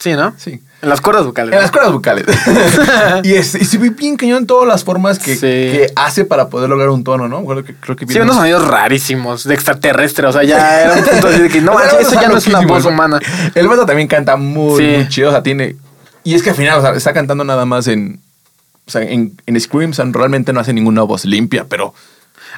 [0.00, 0.32] Sí, ¿no?
[0.38, 0.62] Sí.
[0.80, 1.52] En las cuerdas vocales.
[1.54, 2.24] En las cuerdas vocales.
[3.22, 5.40] y, es, y se ve bien cañón todas las formas que, Sí.
[5.40, 7.44] que hace para poder lograr un tono, ¿no?
[7.44, 10.26] Creo que, creo que Sí, unos sonidos rarísimos, de extraterrestre.
[10.26, 12.46] O sea, ya era un punto así de que no, manches, eso ya no es
[12.46, 13.20] una voz humana.
[13.54, 14.96] El vato también canta muy, Sí.
[14.96, 15.28] muy chido.
[15.28, 15.76] O sea, tiene.
[16.24, 18.20] Y es que al final, o sea, está cantando nada más en.
[18.86, 21.92] O sea, en, en Scream, o sea, realmente no hace ninguna voz limpia, pero.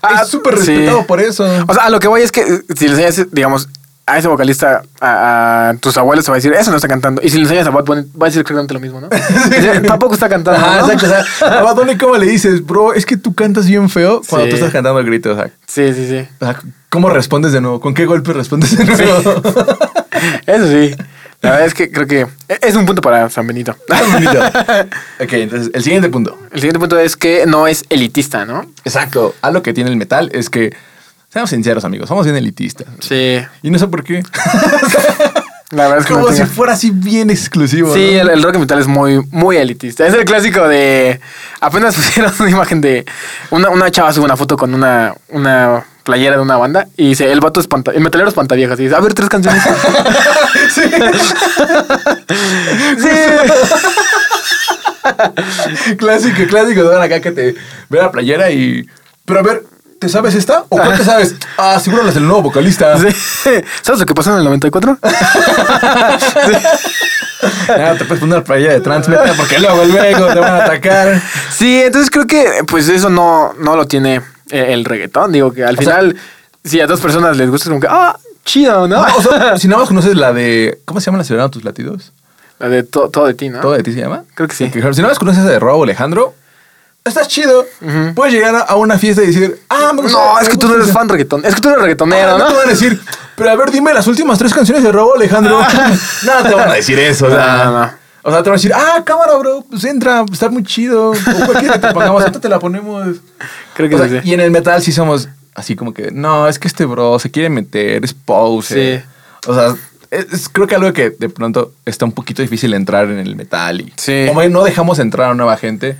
[0.01, 1.45] Ah, es súper respetado por eso.
[1.67, 2.45] O sea, a lo que voy es que
[2.77, 3.69] si le enseñas, digamos,
[4.07, 7.23] a ese vocalista, a, a tus abuelos, te va a decir, eso no está cantando.
[7.23, 9.09] Y si le enseñas a Bad Bunny, va a decir exactamente lo mismo, ¿no?
[9.87, 10.59] Tampoco está cantando.
[10.61, 10.91] Ajá, ¿no?
[10.93, 11.07] exacto.
[11.07, 11.09] O
[11.49, 12.95] sea, a Bad Bunny, ¿cómo le dices, bro?
[12.95, 14.51] Es que tú cantas bien feo cuando Sí.
[14.51, 15.33] tú estás cantando el grito.
[15.33, 16.29] O sea, Sí, sí, sí.
[16.41, 16.59] o sea,
[16.91, 17.81] ¿cómo respondes de nuevo?
[17.81, 19.43] ¿Con qué golpe respondes de nuevo?
[20.47, 20.95] Eso sí.
[21.41, 22.27] La verdad es que creo que
[22.61, 23.75] es un punto para San Benito.
[23.89, 24.41] Está bonito.
[25.21, 26.39] ok, entonces, el siguiente punto.
[26.53, 28.63] El siguiente punto es que no es elitista, ¿no?
[28.85, 29.35] Exacto.
[29.43, 30.73] Algo que tiene el metal es que,
[31.33, 32.87] seamos sinceros, amigos, somos bien elitistas.
[33.01, 33.39] Sí.
[33.63, 34.23] Y no sé por qué.
[35.71, 37.95] La verdad es que Como no si tengo- fuera así bien exclusivo.
[37.95, 38.21] Sí, ¿no?
[38.21, 40.07] el, el rock metal es muy, muy elitista.
[40.07, 41.19] Es el clásico de.
[41.63, 43.07] Apenas pusieron una imagen de.
[43.51, 47.33] Una, una chava sube una foto con una, una playera de una banda y dice:
[47.33, 47.91] El vato espanta.
[47.93, 48.79] El metalero espantaviejas.
[48.81, 49.63] Y dice: A ver, tres canciones.
[50.75, 50.83] Sí.
[52.99, 53.09] sí.
[55.97, 56.85] clásico, clásico.
[56.85, 57.55] Van acá que te
[57.89, 58.87] ve la playera y.
[59.25, 59.63] Pero a ver,
[60.03, 60.65] ¿te sabes esta?
[60.69, 61.37] ¿O cuál te sabes?
[61.57, 62.99] Ah, seguro las del nuevo vocalista.
[62.99, 63.07] Sí.
[63.83, 64.99] ¿Sabes lo que pasó en el 94?
[67.69, 71.21] Ah, te puedes poner la playera de Transmeta porque luego, luego te van a atacar.
[71.51, 74.17] Sí, entonces creo que pues eso no, no lo tiene
[74.51, 75.33] eh, el reggaetón.
[75.33, 76.17] Digo que al final,
[76.65, 79.03] si a dos personas les gusta, es como que, ah, chido, ¿no?
[79.03, 80.79] Ah, o sea, si nada más conoces la de.
[80.85, 82.13] ¿Cómo se llama la acelerando tus latidos?
[82.61, 83.61] La de to- todo de ti, ¿no?
[83.61, 84.23] ¿Todo de ti se llama?
[84.35, 84.71] Creo que sí.
[84.73, 86.35] Si nada más conoces esa de Robo Alejandro,
[87.05, 87.67] estás chido.
[88.15, 90.19] Puedes llegar a, una fiesta y decir, ah, me gusta.
[90.19, 90.99] No, es que tú no eres esa".
[90.99, 91.45] fan reggaetón.
[91.45, 92.47] Es que tú eres Ah, reggaetonero, no ¿no?
[92.49, 93.01] te van a decir,
[93.37, 95.61] pero a ver, dime las últimas tres canciones de Robo Alejandro.
[96.25, 97.27] no te van a decir eso.
[97.27, 98.03] o sea, No, no.
[98.25, 101.11] O sea, te van a decir, ah, cámara, bro, pues entra, está muy chido.
[101.11, 103.17] O cualquiera que te pongamos, ahorita te la ponemos.
[103.75, 104.29] Creo que O sea, sí.
[104.29, 107.31] Y en el metal sí somos así como que, no, es que este bro se
[107.31, 109.03] quiere meter, es pose.
[109.05, 109.49] Sí.
[109.49, 109.75] O sea,
[110.13, 113.81] es, creo que algo que de pronto está un poquito difícil entrar en el metal.
[113.81, 114.27] Y, Sí.
[114.33, 115.97] O bien no dejamos entrar a nueva gente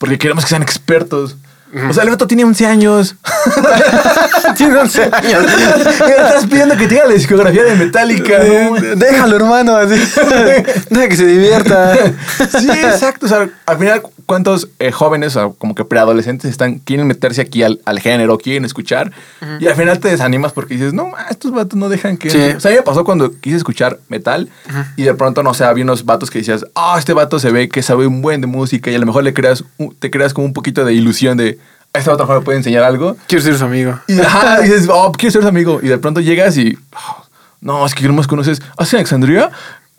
[0.00, 1.36] porque queremos que sean expertos.
[1.88, 3.16] O sea, el vato tiene 11 años.
[4.56, 5.44] Tiene 11 años.
[5.44, 8.38] Y le estás pidiendo que tenga la discografía de Metallica.
[8.38, 8.96] ¿no?
[8.96, 9.76] Déjalo, hermano.
[9.76, 9.94] Así.
[10.90, 11.94] Deja que se divierta.
[12.58, 13.26] Sí, exacto.
[13.26, 17.62] O sea, al final, ¿cuántos eh, jóvenes, o como que preadolescentes, están, quieren meterse aquí
[17.62, 19.12] al, al género, quieren escuchar?
[19.60, 22.30] Y al final te desanimas porque dices, no, ma, estos vatos no dejan que.
[22.30, 22.38] Sí.
[22.56, 24.48] O sea, a mí me pasó cuando quise escuchar metal
[24.96, 27.68] y de pronto, no sé, había unos vatos que decías, ah, este vato se ve
[27.68, 29.64] que sabe un buen de música y a lo mejor le creas,
[30.00, 31.59] te creas como un poquito de ilusión de,
[31.92, 33.16] este mejor me puede enseñar algo.
[33.26, 33.98] Quiero ser su amigo.
[34.06, 35.80] Y ajá, dices, oh, quiero ser su amigo.
[35.82, 37.24] Y de pronto llegas y, oh,
[37.60, 38.62] no, es que no más conoces.
[38.76, 39.50] ¿Hace Alexandria?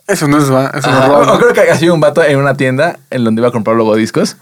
[0.07, 1.33] Eso no es, va- eso no Ajá.
[1.33, 3.95] es creo que hacía un vato en una tienda en donde iba a comprar luego
[3.95, 4.35] discos.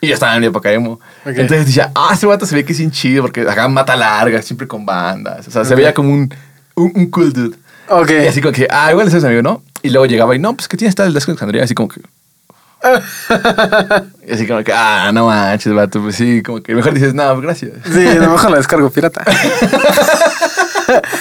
[0.00, 0.92] Y yo estaba en mi época emo.
[1.24, 1.28] Ok.
[1.36, 4.42] Entonces decía, ah, ese vato se ve que es bien chido porque acá mata larga,
[4.42, 5.48] siempre con bandas.
[5.48, 5.78] O sea, se Ok.
[5.78, 6.32] veía como un,
[6.74, 7.56] un, un cool dude.
[7.88, 8.10] Ok.
[8.10, 9.62] Y así como que, ah, igual es ese amigo, ¿no?
[9.82, 11.64] Y luego llegaba y, no, pues que tiene esta del disco de Alexandria.
[11.64, 12.00] Así como que.
[14.26, 16.00] y así como que, ah, no manches, vato.
[16.02, 17.72] Pues sí, como que mejor dices, no, gracias.
[17.92, 19.24] Sí, a lo mejor lo descargo pirata.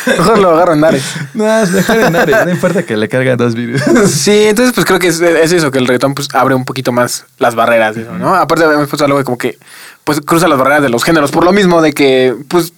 [0.08, 1.04] mejor lo agarro en Ares.
[1.34, 3.82] No, mejor en Ares, no importa que le carga dos virus.
[4.08, 6.92] Sí, entonces pues creo que es, es eso, que el reggaetón pues abre un poquito
[6.92, 8.36] más las barreras, eso, ¿no?
[8.36, 9.58] Aparte hemos puesto algo de como que
[10.04, 12.74] pues cruza las barreras de los géneros, por lo mismo de que pues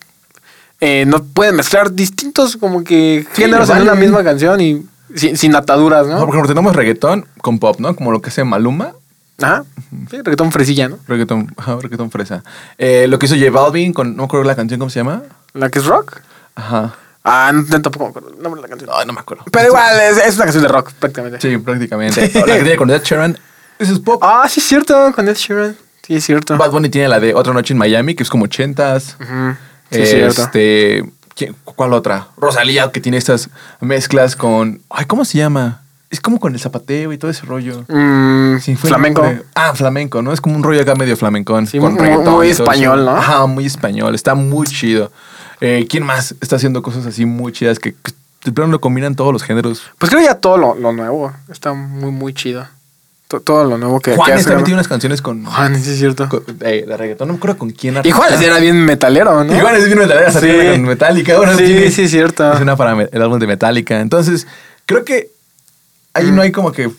[0.80, 3.90] eh, no pueden mezclar distintos como que Sí, géneros en vale.
[3.90, 6.20] una misma canción y sin, sin ataduras, No, ¿no?
[6.26, 7.96] por ejemplo, tenemos reggaetón con pop, ¿no?
[7.96, 8.94] Como lo que hace Maluma.
[9.42, 9.64] Ajá.
[10.10, 10.98] Sí, reggaetón fresilla, ¿no?
[11.08, 12.44] Reggaetón, ajá, reggaetón fresa.
[12.78, 15.24] Eh, lo que hizo J Balvin con, no me acuerdo la canción, ¿cómo se llama?
[15.54, 16.22] La que es rock.
[16.56, 16.96] Ajá.
[17.24, 18.90] Ah, no, tampoco me acuerdo el nombre de la canción.
[18.94, 19.44] Ay, no me acuerdo.
[19.52, 21.40] Pero igual, es, es una canción de rock, prácticamente.
[21.42, 22.32] Sí, prácticamente.
[22.36, 23.38] O La que tiene con Ed Sheeran.
[23.78, 24.20] Eso es pop.
[24.24, 25.76] Ah, sí es cierto, con Ed Sheeran.
[26.04, 26.58] Sí, es cierto.
[26.58, 29.18] Bad Bunny tiene la de Otra Noche en Miami, que es como ochentas.
[29.22, 29.56] Ujú.
[29.92, 30.42] Sí, es cierto.
[30.42, 31.04] este,
[31.38, 32.28] ¿quién- ¿Cuál otra?
[32.38, 34.82] Rosalía, que tiene estas mezclas con...
[34.90, 35.84] Ay, ¿cómo se llama?
[36.10, 37.84] Es como con el zapateo y todo ese rollo.
[37.90, 39.24] Mm, Sí, flamenco.
[39.56, 40.32] Ah, flamenco, ¿no?
[40.34, 41.68] Es como un rollo acá medio flamencón.
[41.68, 43.06] Sí, con muy- reggaetón español.
[43.06, 43.12] ¿no?
[43.12, 44.16] Ajá, muy español.
[44.16, 45.12] Está muy chido.
[45.62, 48.12] Eh, ¿Quién más está haciendo cosas así muy chidas que, que
[48.46, 49.82] de plano lo combinan todos los géneros?
[49.98, 52.66] Pues creo ya todo lo, lo nuevo está muy, muy chido.
[53.28, 55.44] To- todo lo nuevo que, Juanes también tiene unas canciones con...
[55.44, 56.30] Juanes, sí es cierto.
[56.30, 58.00] con- eh, de reggaetón, no me acuerdo con quién.
[58.06, 59.54] Y Juanes era bien metalero, ¿no?
[59.56, 60.40] Y Juanes es bien metalera, Sí.
[60.40, 60.72] sí.
[60.72, 61.38] con Metallica.
[61.58, 62.54] Sí, tiene- sí, es cierto.
[62.54, 64.00] Es una para el álbum de Metallica.
[64.00, 64.48] Entonces,
[64.86, 65.30] creo que
[66.14, 66.36] ahí Mm.
[66.36, 66.90] no hay como que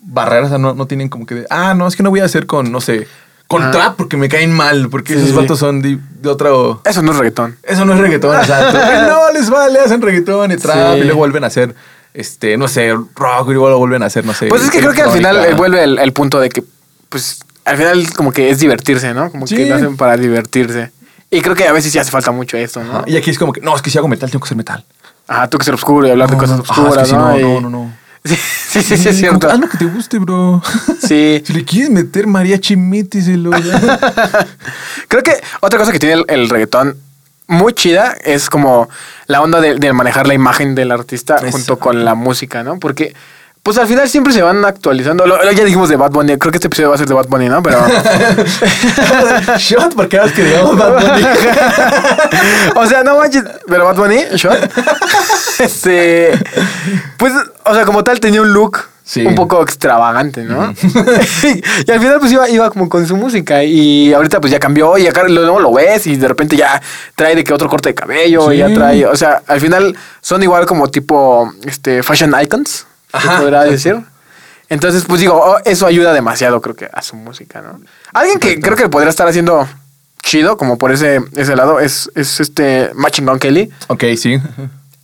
[0.00, 2.24] barreras, o sea, no, no tienen como que ah, no, es que no voy a
[2.24, 3.06] hacer con, no sé,
[3.46, 3.70] con Ah.
[3.70, 6.82] trap porque me caen mal, porque Sí, esos vatos son de, de otro...
[6.84, 7.56] Eso no es reggaetón.
[7.62, 8.78] Eso no es reggaetón, exacto.
[9.08, 11.00] No, les vale, hacen reggaetón y trap Sí.
[11.00, 11.74] y luego vuelven a hacer,
[12.14, 14.46] este, no sé, rock y lo vuelven a hacer, no sé.
[14.48, 16.62] Pues es que creo que al final eh, vuelve el, el punto de que,
[17.08, 19.30] pues, al final como que es divertirse, ¿no?
[19.30, 19.56] Como Sí.
[19.56, 20.90] que lo hacen para divertirse.
[21.30, 22.90] Y creo que a veces sí hace falta mucho esto, ¿no?
[22.98, 24.56] Ajá, Y aquí es como que, no, es que si hago metal, tengo que hacer
[24.56, 24.84] metal.
[25.28, 27.08] Ajá, tú que ser oscuro y hablar de No, cosas no, ajá, es que oscuras,
[27.08, 27.38] sí, ¿no?
[27.38, 27.92] no, no, no.
[28.24, 29.48] Sí, sí, sí, sí, es cierto.
[29.48, 30.60] Haz lo que te guste, bro.
[31.00, 31.42] Sí.
[31.46, 33.50] Si le quieres meter mariachi, méteselo.
[35.08, 36.96] Creo que otra cosa que tiene el, el reggaetón
[37.50, 38.88] muy chida es como
[39.26, 41.50] la onda de, de manejar la imagen del artista Eso.
[41.50, 42.78] junto con la música, ¿no?
[42.78, 43.14] Porque,
[43.62, 45.26] pues al final siempre se van actualizando.
[45.26, 47.14] Lo- lo- ya dijimos de Bad Bunny, creo que este episodio va a ser de
[47.14, 47.62] Bad Bunny, ¿no?
[47.62, 47.78] Pero.
[49.58, 51.26] Shot, porque vez que digamos Bad Bunny.
[52.76, 54.58] o sea, no manches, pero Bad Bunny, shot.
[55.58, 56.32] este.
[57.16, 57.32] Pues,
[57.64, 58.78] o sea, como tal tenía un look
[59.10, 59.26] Sí.
[59.26, 60.72] un poco extravagante, ¿no?
[61.84, 64.96] y al final pues iba, iba como con su música y ahorita pues ya cambió
[64.98, 66.80] y acá luego lo ves y de repente ya
[67.16, 70.44] trae de que otro corte de cabello y ya trae, o sea, al final son
[70.44, 73.72] igual como tipo este fashion icons, se Ajá, podrá exacto.
[73.72, 74.10] decir.
[74.68, 77.80] Entonces, pues digo, oh, eso ayuda demasiado, creo que, a su música, ¿no?
[78.12, 79.66] Alguien que creo que podría estar haciendo
[80.22, 83.70] chido, como por ese, ese lado, es, es este Matching Gun Kelly.
[83.88, 84.40] Ok, sí.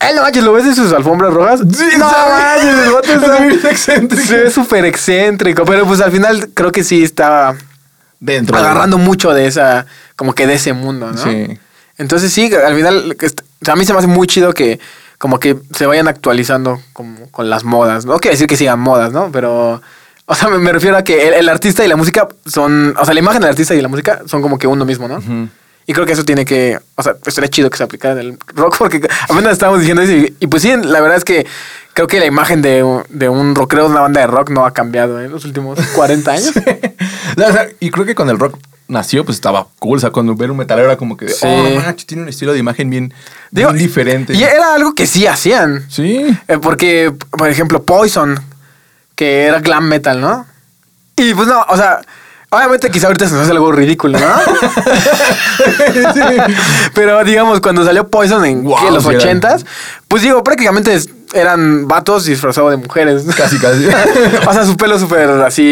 [0.00, 1.60] Él no manches, ¿lo ves en sus alfombras rojas?
[1.60, 3.12] Sí, no manches, el vato
[3.54, 4.24] está excéntrico.
[4.26, 7.56] Se ve súper excéntrico, pero pues al final creo que sí estaba
[8.20, 8.56] Dentro.
[8.56, 11.22] de- agarrando mucho de esa, como que de ese mundo, ¿no?
[11.22, 11.58] Sí.
[11.98, 14.78] Entonces sí, al final, est- o sea, a mí se me hace muy chido que
[15.18, 18.04] como que se vayan actualizando como con las modas.
[18.04, 19.30] No quiere decir que sigan modas, ¿no?
[19.32, 19.80] Pero,
[20.26, 23.04] o sea, me, me refiero a que el, el artista y la música son, o
[23.06, 25.16] sea, la imagen del artista y la música son como que uno mismo, ¿no?
[25.16, 25.48] Ujú.
[25.86, 28.38] Y creo que eso tiene que, o sea, estaría chido que se aplicara en el
[28.54, 31.46] rock porque apenas estábamos diciendo eso y, y pues sí, la verdad es que
[31.94, 34.72] creo que la imagen de, de un rockero de una banda de rock no ha
[34.72, 35.26] cambiado ¿eh?
[35.26, 36.52] en los últimos 40 años.
[37.36, 39.98] No, o sea, y creo que cuando el rock nació, pues estaba cool.
[39.98, 41.46] O sea, cuando ver un metalero era como que, Sí.
[41.46, 43.14] oh, manches, tiene un estilo de imagen bien,
[43.50, 44.34] Digo, bien diferente.
[44.34, 45.86] Y era algo que sí hacían.
[45.90, 46.24] Sí.
[46.48, 48.38] Eh, porque, por ejemplo, Poison,
[49.14, 50.46] que era glam metal, ¿no?
[51.16, 52.00] Y pues no, o sea,
[52.56, 54.26] obviamente quizá ahorita se nos hace algo ridículo, ¿no?
[56.94, 59.64] Pero digamos, cuando salió Poison en los sí ochentas,
[60.08, 60.98] pues digo, prácticamente
[61.34, 63.24] eran vatos disfrazados de mujeres.
[63.36, 63.86] Casi, casi.
[64.46, 65.64] o sea, su pelo súper así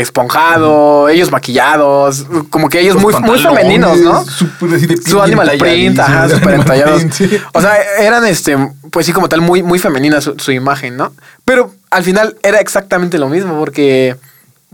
[0.00, 4.24] esponjado, ellos maquillados, como que ellos Los muy, muy femeninos, ¿no?
[4.24, 7.02] súper así de su animal print, ajá, súper entallados.
[7.12, 7.30] sí.
[7.52, 8.56] O sea, eran este,
[8.90, 11.12] pues sí, como tal, muy, muy femenina su, su imagen, ¿no?
[11.44, 14.16] Pero al final era exactamente lo mismo, porque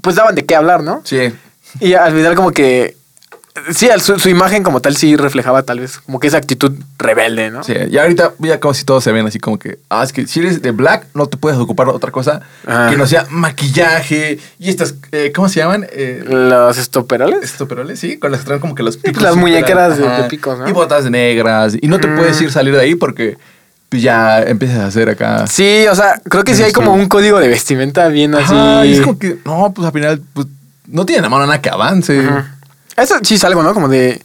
[0.01, 1.03] pues daban de qué hablar, ¿no?
[1.05, 1.33] Sí.
[1.79, 2.97] Y al final, como que.
[3.75, 7.51] Sí, su, su imagen como tal sí reflejaba tal vez como que esa actitud rebelde,
[7.51, 7.63] ¿no?
[7.65, 10.27] Sí, y ahorita ya como si todos se ven así como que, ah, es que
[10.29, 12.87] si eres de black no te puedes ocupar de otra cosa Ah.
[12.91, 15.85] que no sea maquillaje y estas, eh, ¿cómo se llaman?
[15.93, 17.43] Eh, Los estoperoles.
[17.43, 19.21] estos peroles, sí, con las que traen como que los picos.
[19.23, 20.69] Las muñequeras de- picos, ¿no?
[20.69, 21.75] Y botas negras.
[21.81, 22.17] Y no te Mm.
[22.17, 23.37] puedes ir salir de ahí porque
[23.89, 25.47] pues, ya empiezas a hacer acá.
[25.49, 28.55] Sí, o sea, creo que sí hay como un código de vestimenta bien así.
[28.89, 30.47] Y es como que, no, pues al final, pues
[30.87, 32.19] no tiene la mano nada que avance.
[32.19, 32.39] Ujú.
[32.97, 33.73] Eso sí es algo, ¿no?
[33.75, 34.21] Como de.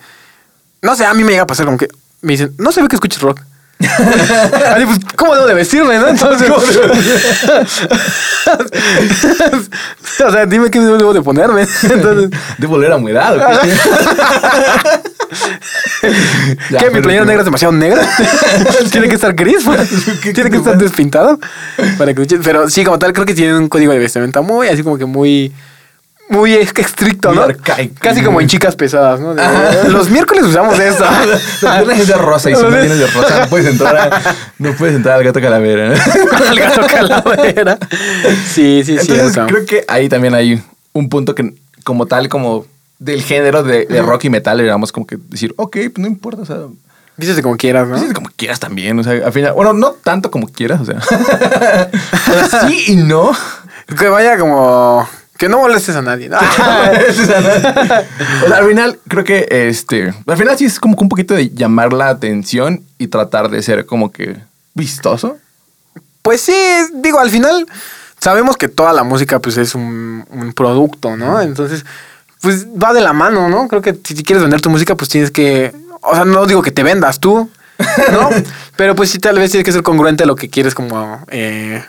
[0.82, 1.88] No sé, a mí me llega a pasar como que
[2.22, 3.42] me dicen, no se ve que escuches rock.
[3.80, 6.08] Así, pues, ¿cómo debo de vestirme, no?
[6.08, 6.50] Entonces.
[10.26, 11.68] o sea, dime qué debo de ponerme.
[11.84, 12.30] Entonces.
[12.58, 13.36] ¿Debo oler a humedad?
[16.70, 16.90] Ya, ¿Qué?
[16.92, 18.08] ¿Mi playera negra es demasiado negra?
[18.92, 19.64] Tiene que estar gris.
[19.66, 19.90] pues.
[20.22, 21.40] ¿Qué- Tiene que estar despintado.
[21.98, 22.26] Para que.
[22.44, 25.06] Pero sí, como tal, creo que tienen un código de vestimenta muy, así como que
[25.06, 25.54] muy.
[26.28, 27.44] Muy estricto, Muy ¿no?
[27.44, 27.96] arcaico.
[28.00, 29.36] Casi como en chicas pesadas, ¿no?
[29.36, 29.44] De,
[29.90, 30.76] los miércoles usamos.
[30.78, 30.84] La
[31.60, 34.74] pierna es de rosa y si no tienes de rosa no puedes entrar, a- no
[34.74, 35.90] puedes entrar al gato calavera.
[35.90, 36.48] ¿no?
[36.48, 37.78] Al gato calavera.
[38.52, 39.12] Sí, sí, sí.
[39.12, 40.62] Entonces creo que ahí también hay
[40.94, 42.66] un punto que como tal, como
[42.98, 46.42] del género de, de rock y metal, digamos como que decir, ok, pues no importa,
[46.42, 46.58] o sea,
[47.18, 47.96] Dícese como quieras, ¿no?
[47.96, 51.00] dices como quieras también, o sea, al final, bueno, no tanto como quieras, o sea,
[52.68, 53.32] sí y no.
[53.98, 55.08] Que vaya como.
[55.38, 56.30] Que no molestes a nadie.
[56.30, 56.38] ¿no?
[58.56, 61.94] al final creo que este, al final sí es como que un poquito de llamar
[61.94, 64.38] la atención y tratar de ser como que
[64.74, 65.38] vistoso.
[66.22, 66.56] Pues sí,
[66.94, 67.68] digo, al final
[68.20, 71.42] sabemos que toda la música pues es un, un producto, ¿no?
[71.42, 71.86] Entonces,
[72.42, 73.68] pues va de la mano, ¿no?
[73.68, 76.72] Creo que si quieres vender tu música, pues tienes que, o sea, no digo que
[76.72, 77.50] te vendas tú,
[78.12, 78.30] ¿no?
[78.76, 81.84] Pero pues sí, tal vez tienes que ser congruente a lo que quieres como eh,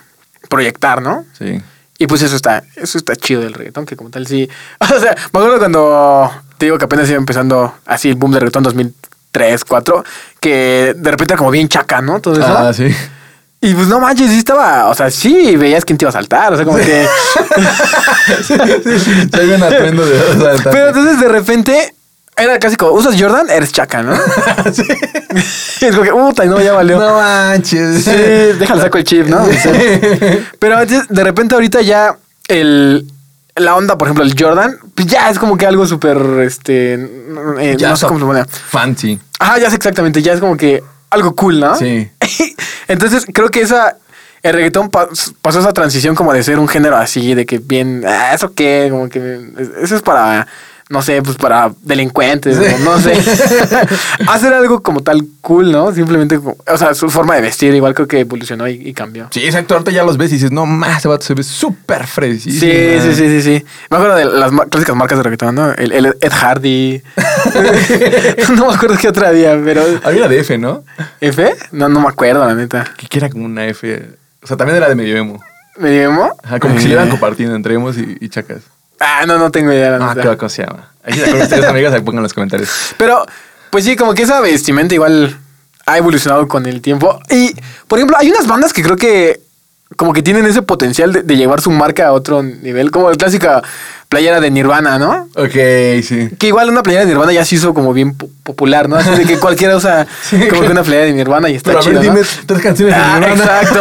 [0.49, 1.25] proyectar, ¿no?
[1.39, 1.61] Sí.
[1.99, 4.49] Y pues eso está, eso está chido del reggaetón, que como tal sí.
[4.81, 8.41] O sea, me acuerdo cuando te digo que apenas iba empezando así el boom del
[8.43, 10.05] reggaetón 2003, 2004,
[10.41, 12.21] que de repente era como bien chaca, ¿no?
[12.21, 12.47] Todo eso.
[12.47, 12.89] Ah, sí.
[13.61, 16.53] Y pues no manches, sí estaba, o sea, sí veías quién te iba a saltar,
[16.53, 17.07] o sea, como que.
[18.47, 21.95] Soy un atuendo de sea, Pero entonces de repente
[22.37, 24.13] era casi como, usas Jordan, eres chaca, ¿no?
[25.81, 26.99] es como que, puta, no, ya valió.
[26.99, 28.05] No manches.
[28.05, 28.11] Sí,
[28.59, 29.45] déjale saco el chip, ¿no?
[29.51, 29.71] Sí.
[30.59, 32.17] Pero de repente ahorita ya
[32.49, 33.07] el
[33.59, 36.93] la onda, por ejemplo, el Jordan, pues ya es como que algo súper, este,
[37.59, 38.45] eh, Ya no sé cómo se pone.
[38.45, 39.19] Fancy.
[39.39, 41.75] Ah, ya sé exactamente, ya es como que algo cool, ¿no?
[41.75, 42.07] Sí.
[42.87, 43.97] Entonces creo que esa,
[44.43, 48.05] el reggaetón pas- pasó esa transición como de ser un género así, de que bien,
[48.07, 49.41] ah, eso qué, como que
[49.83, 50.47] eso es para,
[50.89, 52.65] no sé, pues para delincuentes, Sí.
[52.75, 53.13] o no sé.
[54.29, 55.93] Hacer algo como tal cool, ¿no?
[55.93, 59.27] Simplemente, o sea, su forma de vestir igual creo que evolucionó y, y cambió.
[59.33, 59.75] Sí, exacto.
[59.75, 62.51] Ahorita ya los ves y dices, no más, ese vato se ve súper fresco.
[62.51, 63.65] Sí, sí, sí, sí, sí.
[63.91, 65.73] Me acuerdo de las clásicas marcas de reggaetón, ¿no?
[65.73, 67.03] El, el Ed Hardy.
[68.57, 69.83] no me acuerdo qué otra día, pero...
[70.05, 70.85] Había una de F, ¿no?
[71.21, 71.55] ¿F?
[71.73, 72.93] No, no me acuerdo, la neta.
[72.97, 74.09] Que era como una F.
[74.43, 75.43] O sea, también era de medio emo.
[75.79, 76.31] ¿Medio emo?
[76.45, 76.93] Ajá, como que se Eh.
[76.93, 78.61] iban compartiendo entre emos y, y chacas.
[79.01, 79.99] Ah, no, no tengo idea.
[79.99, 80.15] la Ah.
[80.15, 80.91] ¿qué ¿cómo se llama?
[81.05, 82.71] Ahí se acuerdan ustedes, amigas, ahí pongan en los comentarios.
[82.99, 83.25] Pero,
[83.71, 85.39] pues sí, como que esa vestimenta igual
[85.87, 87.21] ha evolucionado con el tiempo.
[87.31, 87.55] Y,
[87.87, 89.41] por ejemplo, hay unas bandas que creo que
[89.97, 93.17] como que tienen ese potencial de, de llevar su marca a otro nivel, como la
[93.17, 93.63] clásica
[94.09, 95.29] playera de Nirvana, ¿no?
[95.37, 95.53] Ok,
[96.03, 96.31] sí.
[96.39, 98.97] Que igual una playera de Nirvana ya se hizo como bien po- popular, ¿no?
[98.97, 100.07] Así de que cualquiera usa
[100.51, 102.15] como que una playera de Nirvana y está Pero a ver, chido, ¿no?
[102.19, 103.43] dime tres canciones de Ah, Nirvana.
[103.61, 103.81] exacto.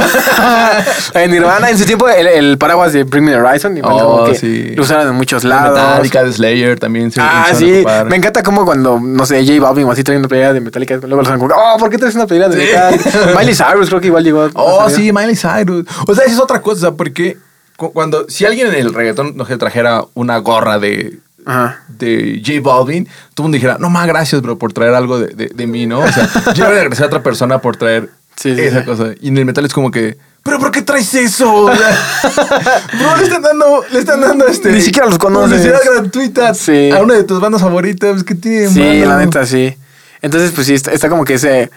[1.20, 4.18] en Nirvana, en su tiempo, el, el paraguas de Bring Me the Horizon, igual Oh,
[4.18, 4.74] como que sí.
[4.76, 5.78] lo usaron en muchos lados.
[5.80, 7.84] Metallica, de Slayer también se Ah, sí.
[8.08, 10.96] Me encanta como cuando, no sé, J Balvin o así trae una playera de Metallica.
[11.04, 12.72] Luego los como, oh, ¿por qué traes una playera de Sí.
[12.74, 13.40] Metallica?
[13.40, 14.50] Miley Cyrus creo que igual llegó.
[14.56, 14.96] Oh, salir.
[14.96, 15.86] sí, Miley Cyrus.
[16.08, 17.38] O sea, esa es otra cosa, porque
[17.78, 21.84] cuando, si alguien en el reggaetón no se trajera una gorra de, Ajá.
[21.90, 25.34] de J Balvin, todo el mundo dijera, no más gracias, bro, por traer algo de,
[25.34, 26.00] de, de mí, ¿no?
[26.00, 28.86] O sea, yo voy a agradecer a otra persona por traer Sí, sí, esa sí.
[28.86, 29.14] cosa.
[29.22, 31.54] Y en el metal es como que, ¿pero por qué traes eso?
[31.54, 31.98] O sea,
[33.00, 34.72] bro, le están dando, le están dando este.
[34.74, 35.60] Ni siquiera los conoces.
[35.62, 36.92] Publicidad gratuita Sí.
[36.92, 38.24] a una de tus bandas favoritas.
[38.26, 39.06] ¿Qué tiene, Sí, mano?
[39.06, 39.76] la neta, sí.
[40.22, 41.70] Entonces, pues sí, está, está como que ese,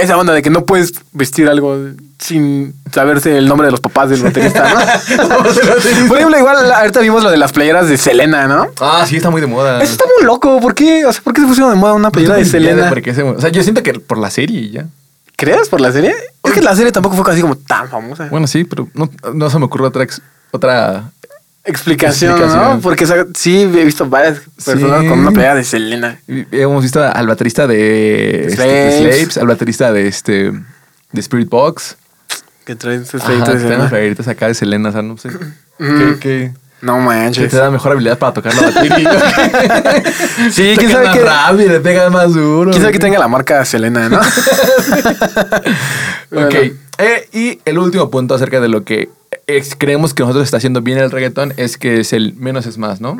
[0.00, 1.76] esa onda de que no puedes vestir algo
[2.18, 5.28] sin saberse el nombre de los papás del baterista, ¿no?
[6.08, 8.66] Por ejemplo, igual ahorita vimos lo de las playeras de Selena, ¿no?
[8.80, 9.82] Ah, sí, está muy de moda.
[9.82, 10.60] Eso está muy loco.
[10.60, 11.04] ¿Por qué?
[11.06, 12.92] O sea, ¿por qué se pusieron de moda una playera de No Selena?
[13.14, 14.86] se- O sea, yo siento que por la serie ya.
[15.36, 16.12] ¿Crees por la serie?
[16.42, 18.26] Es que la serie tampoco fue así como tan famosa.
[18.30, 21.10] Bueno, sí, pero no, no se me ocurre otra, ex- otra
[21.68, 22.76] Explicación, Explicación.
[22.76, 22.80] ¿no?
[22.80, 25.08] Porque o sea, sí he visto varias personas Sí.
[25.08, 26.18] con una playera de Selena.
[26.26, 29.38] Hemos visto al baterista de, este, de Slaves.
[29.38, 30.52] Al baterista de este
[31.12, 31.96] de Spirit Box.
[32.64, 35.28] Que traen sus playeritas acá de Selena, o sea, no sé.
[35.78, 35.98] Mm.
[35.98, 37.50] ¿Qué, qué- No manches.
[37.50, 39.10] te da mejor habilidad para tocar la batería?
[40.52, 41.24] Sí, quién sabe más qué.
[41.24, 42.70] rápido, le pegas más duro.
[42.70, 44.20] Quién sabe que tenga la marca Selena, ¿no?
[46.30, 46.54] Ok.
[47.00, 49.08] Eh, y el último punto acerca de lo que
[49.78, 53.00] creemos que nosotros está haciendo bien el reggaetón es que es el menos es más,
[53.00, 53.16] ¿no?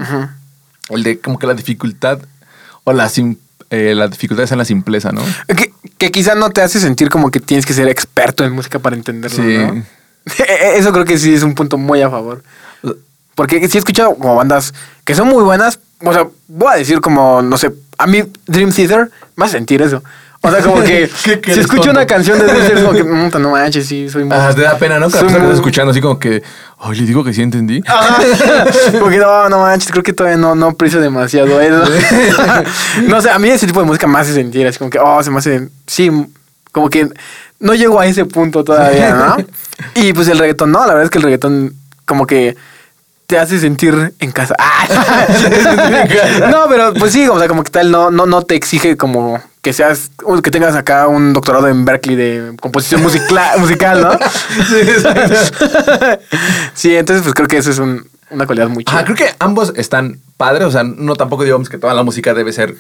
[0.91, 2.19] El de como que la dificultad
[2.85, 3.37] o la, sim-
[3.71, 5.23] eh, la dificultad está en la simpleza, ¿no?
[5.49, 8.79] que, que quizá no te hace sentir como que tienes que ser experto en música
[8.79, 9.59] para entenderlo, Sí.
[9.59, 9.83] ¿no?
[10.77, 12.43] Eso creo que sí es un punto muy a favor.
[13.35, 15.79] Porque sí he escuchado como bandas que son muy buenas.
[16.01, 19.81] O sea, voy a decir como, no sé, a mí Dream Theater me hace sentir
[19.81, 20.03] eso.
[20.41, 21.99] O sea, como que ¿Qué- qué si escucho tonto?
[21.99, 23.05] una canción de Theater, es como que,
[23.39, 24.37] "Mm, no manches, sí, soy muy...
[24.37, 25.09] Ah, te da pena, ¿no?
[25.09, 26.43] Muy- estás escuchando así como que,
[26.79, 27.83] ay, le digo que sí entendí.
[27.87, 28.19] Ajá.
[28.93, 31.83] Como que no, no manches, creo que todavía no, no aprecio demasiado eso.
[33.09, 35.23] no sé, a mí ese tipo de música me hace sentir, así como que, oh,
[35.23, 36.11] se me hace, sí,
[36.71, 37.09] como que
[37.61, 39.37] no llego a ese punto todavía, ¿no?
[39.97, 41.75] Y pues el reggaetón, no, la verdad es que el reggaetón
[42.07, 42.57] como que
[43.27, 44.55] te hace sentir en casa.
[46.51, 49.43] No, pero pues sí, o sea, como que tal, no, no, no te exige como
[49.69, 50.11] que seas,
[50.43, 54.13] que tengas acá un doctorado en Berkeley de composición musicla- musical, ¿no?
[56.75, 59.05] sí, entonces pues creo que eso es un- una cualidad muy chida.
[59.05, 60.67] Creo que ambos están padres.
[60.67, 62.77] O sea, no tampoco digamos que toda la música debe ser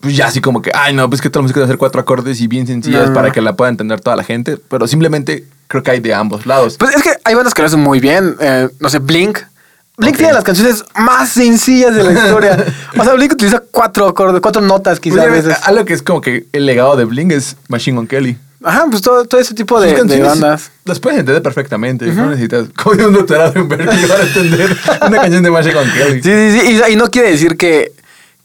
[0.00, 2.00] pues, ya así como que, ay, no, pues que toda la música debe ser cuatro
[2.00, 3.14] acordes y bien sencillas No.
[3.14, 4.58] para que la pueda entender toda la gente.
[4.68, 6.76] Pero simplemente creo que hay de ambos lados.
[6.78, 8.36] Pues es que hay bandas que lo hacen muy bien.
[8.40, 9.38] eh, no sé, Blink.
[9.98, 12.64] Blink tiene las canciones más sencillas de la historia.
[12.96, 15.56] o sea, Blink utiliza cuatro acordes, cuatro notas quizá a veces.
[15.64, 18.38] algo que es como que el legado de Bling es Machine Gun Kelly.
[18.62, 20.70] Ajá, pues todo, todo ese tipo de, de canciones bandas.
[20.84, 22.06] Las puedes entender perfectamente.
[22.06, 26.22] No necesitas como un doctorado en Berkeley para entender una canción de Machine Gun Kelly.
[26.22, 26.80] Sí, sí, sí.
[26.88, 27.92] Y, y no quiere decir que,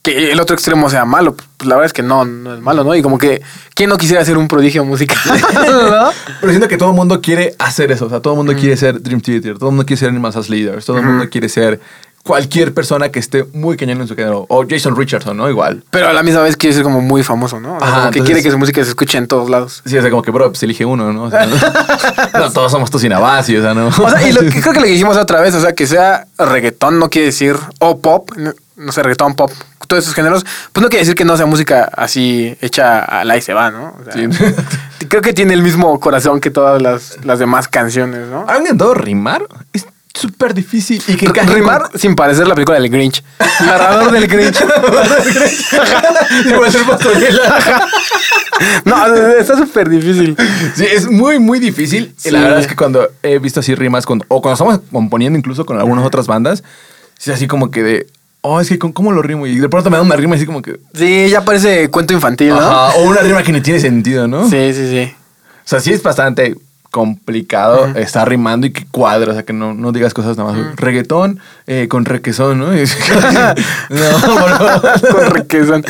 [0.04, 1.36] que el otro extremo sea malo.
[1.36, 2.94] Pues la verdad es que no, no es malo, ¿no?
[2.94, 3.42] Y como que,
[3.74, 5.18] ¿quién no quisiera ser un prodigio musical?
[5.56, 6.10] ¿No?
[6.42, 8.06] Pero siento que todo el mundo quiere hacer eso.
[8.06, 9.58] O sea, todo el mundo quiere ser Dream Theater.
[9.58, 10.86] Todo el mundo quiere ser Animals as Leaders.
[10.86, 11.80] Todo el mundo quiere ser
[12.24, 14.46] cualquier persona que esté muy cañón en su género.
[14.50, 15.50] O Jason Richardson, ¿no?
[15.50, 15.84] Igual.
[15.89, 17.76] Pero a la misma vez quiere ser como muy famoso, ¿no?
[17.76, 19.82] O sea, Ajá, como que entonces- quiere que su música se escuche en todos lados.
[19.86, 21.24] Sí, o sea, como que, bro, pues elige uno, ¿no?
[21.24, 21.56] O sea, no,
[22.39, 23.88] no todos somos Tosinabasi, o sea, ¿no?
[23.88, 26.26] O sea, y lo que creo que le dijimos otra vez, o sea, que sea
[26.38, 28.30] reggaetón no quiere decir, o pop,
[28.76, 29.52] no, sé, reggaetón, pop,
[29.88, 33.38] todos esos géneros, pues no quiere decir que no sea música así hecha a la
[33.38, 33.96] y se va, ¿no?
[34.00, 34.28] O sea, Sí.
[35.10, 38.46] Creo que tiene el mismo corazón que todas las, las demás canciones, ¿no?
[38.48, 39.46] ¿Han intentado rimar?
[39.74, 41.04] Es súper difícil.
[41.08, 43.24] Y que Rimar sin parecer la película del Grinch.
[43.66, 44.60] Narrador del Grinch.
[46.46, 46.82] Igual ser.
[48.86, 50.38] No, está súper difícil.
[50.76, 52.16] Sí, es muy, muy difícil.
[52.24, 52.44] Y la Sí.
[52.44, 55.78] verdad es que cuando he visto así rimas, con, o cuando estamos componiendo incluso con
[55.80, 56.63] algunas otras bandas,
[57.19, 58.08] es así como que de,
[58.44, 59.48] oh, es que ¿cómo- ¿cómo lo rimo?
[59.48, 62.50] Y de pronto me da una rima así como que, Sí, ya parece cuento infantil,
[62.50, 62.60] ¿no?
[62.60, 64.48] ajá, o una rima que ni tiene sentido, ¿no?
[64.50, 65.12] Sí, sí, sí.
[65.13, 66.56] O sea, sí es bastante
[66.91, 70.75] complicado estar rimando y que cuadre, o sea, que no, no digas cosas nada más.
[70.75, 72.67] Reggaetón eh, con requesón, ¿no?
[73.89, 75.12] No.
[75.12, 75.83] Con requesón.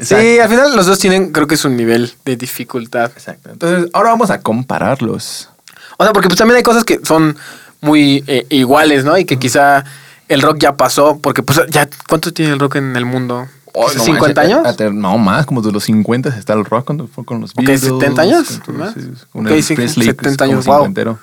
[0.00, 3.10] Sí, al final los dos tienen, creo que su nivel de dificultad.
[3.16, 3.50] Exacto.
[3.50, 5.48] Entonces, ahora vamos a compararlos.
[5.96, 7.36] O sea, porque pues también hay cosas que son
[7.80, 9.16] muy eh, iguales, ¿no?
[9.16, 9.84] Y que quizá
[10.28, 13.46] el rock ya pasó, porque pues ya, ¿cuánto tiene el rock en el mundo?
[13.78, 14.66] Oh, no ¿50 manches, años?
[14.66, 17.50] a- a- No, más, como de los 50 está el rock cuando fue con los
[17.50, 17.80] Ok, Beatles.
[17.82, 18.94] 70 años, con- ¿más?
[18.94, 19.00] sí,
[19.32, 20.66] con Ok, el sí, Presley, que es 70 como años,
[21.04, 21.18] wow.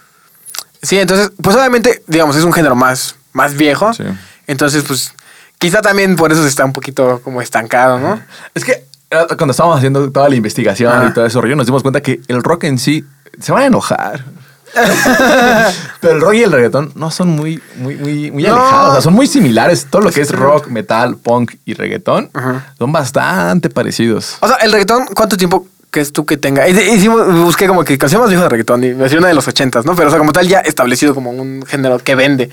[0.82, 3.94] Sí, entonces, pues obviamente, digamos, es un género más, más viejo.
[3.94, 4.04] Sí.
[4.48, 5.14] Entonces, pues,
[5.58, 8.22] quizá también por eso se está un poquito como estancado, ¿no?
[8.54, 8.72] Es que
[9.10, 12.20] eh, cuando estábamos haciendo toda la investigación y todo ese rollo, nos dimos cuenta que
[12.28, 13.06] el rock en sí
[13.40, 14.26] se van a enojar.
[16.00, 18.56] Pero el rock y el reggaetón no son muy, muy, muy, muy No.
[18.56, 18.90] alejados.
[18.90, 19.88] O sea, son muy similares.
[19.90, 22.74] Todo lo que es rock, metal, punk y reggaetón Ajá.
[22.78, 24.38] son bastante parecidos.
[24.42, 26.68] O sea, el reggaetón, ¿cuánto tiempo crees tú que tenga?
[26.68, 29.48] Hicimos, busqué como que canción más vieja de reggaetón y me decía una de los
[29.48, 29.96] ochentas, ¿no?
[29.96, 32.50] Pero, o sea, como tal, ya establecido como un género que vende.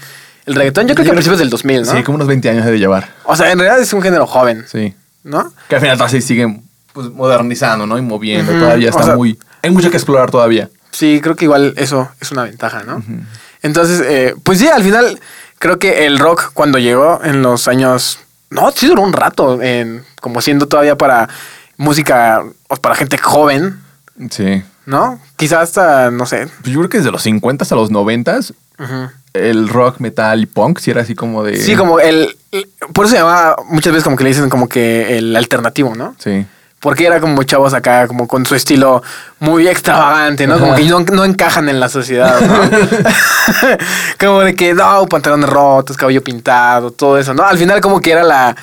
[0.46, 1.92] El reggaetón, yo creo que a principios del 2000, ¿no?
[1.92, 3.10] Sí, como unos 20 años de llevar.
[3.24, 4.94] O sea, en realidad es un género joven, Sí.
[5.22, 5.52] ¿no?
[5.68, 6.62] Que al final todavía siguen
[6.92, 7.98] pues, modernizando, ¿no?
[7.98, 8.52] Y moviendo.
[8.52, 9.38] Todavía O está sea- muy...
[9.62, 10.70] Hay mucho que explorar todavía.
[10.90, 13.02] Sí, creo que igual eso es una ventaja, ¿no?
[13.62, 15.20] Entonces, eh, pues sí, al final
[15.58, 18.18] creo que el rock cuando llegó en los años...
[18.50, 21.28] No, sí duró un rato, en, como siendo todavía para
[21.76, 23.78] música, o para gente joven,
[24.30, 24.62] Sí.
[24.86, 25.20] ¿no?
[25.36, 26.48] Quizás hasta, no sé.
[26.62, 28.38] Pues yo creo que desde los 50 hasta los 90
[28.78, 29.10] Ujú.
[29.34, 31.56] el rock, metal y punk sí era así como de...
[31.56, 34.68] Sí, como el, el- Por eso se llamaba muchas veces como que le dicen como
[34.68, 36.16] que el alternativo, ¿no?
[36.18, 36.44] Sí.
[36.80, 39.02] Porque era como chavos acá, como con su estilo
[39.38, 40.58] muy extravagante, ¿no?
[40.58, 42.58] Como que no, no encajan en la sociedad, ¿no?
[44.18, 47.44] como de que, no, pantalones rotos, cabello pintado, todo eso, ¿no?
[47.44, 48.56] Al final como que era la...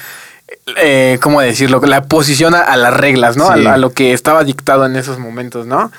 [0.77, 1.79] Eh, ¿Cómo decirlo?
[1.85, 3.49] La posición a, a las reglas, ¿no?
[3.49, 5.91] A lo que estaba dictado en esos momentos, ¿no?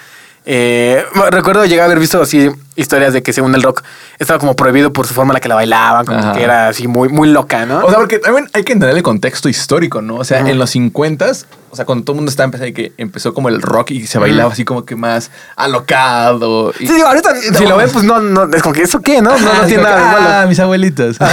[0.51, 3.83] Eh, recuerdo llegar a haber visto así historias de que según el rock
[4.19, 6.33] estaba como prohibido por su forma en la que la bailaban, como Ajá.
[6.33, 7.85] que era así muy, muy loca, ¿no?
[7.85, 10.17] O sea, porque también hay que entender el contexto histórico, ¿no?
[10.17, 11.33] O sea, en los 50
[11.71, 14.19] o sea, cuando todo el mundo estaba empezando, que empezó como el rock y se
[14.19, 16.73] bailaba así como que más alocado.
[16.81, 19.21] Y, Sí, digo, ahorita si lo ven, pues no, no, es como que eso qué,
[19.21, 19.39] ¿no?
[19.39, 20.29] No, no tiene nada que, de malo.
[20.31, 21.19] Ah, mis abuelitos.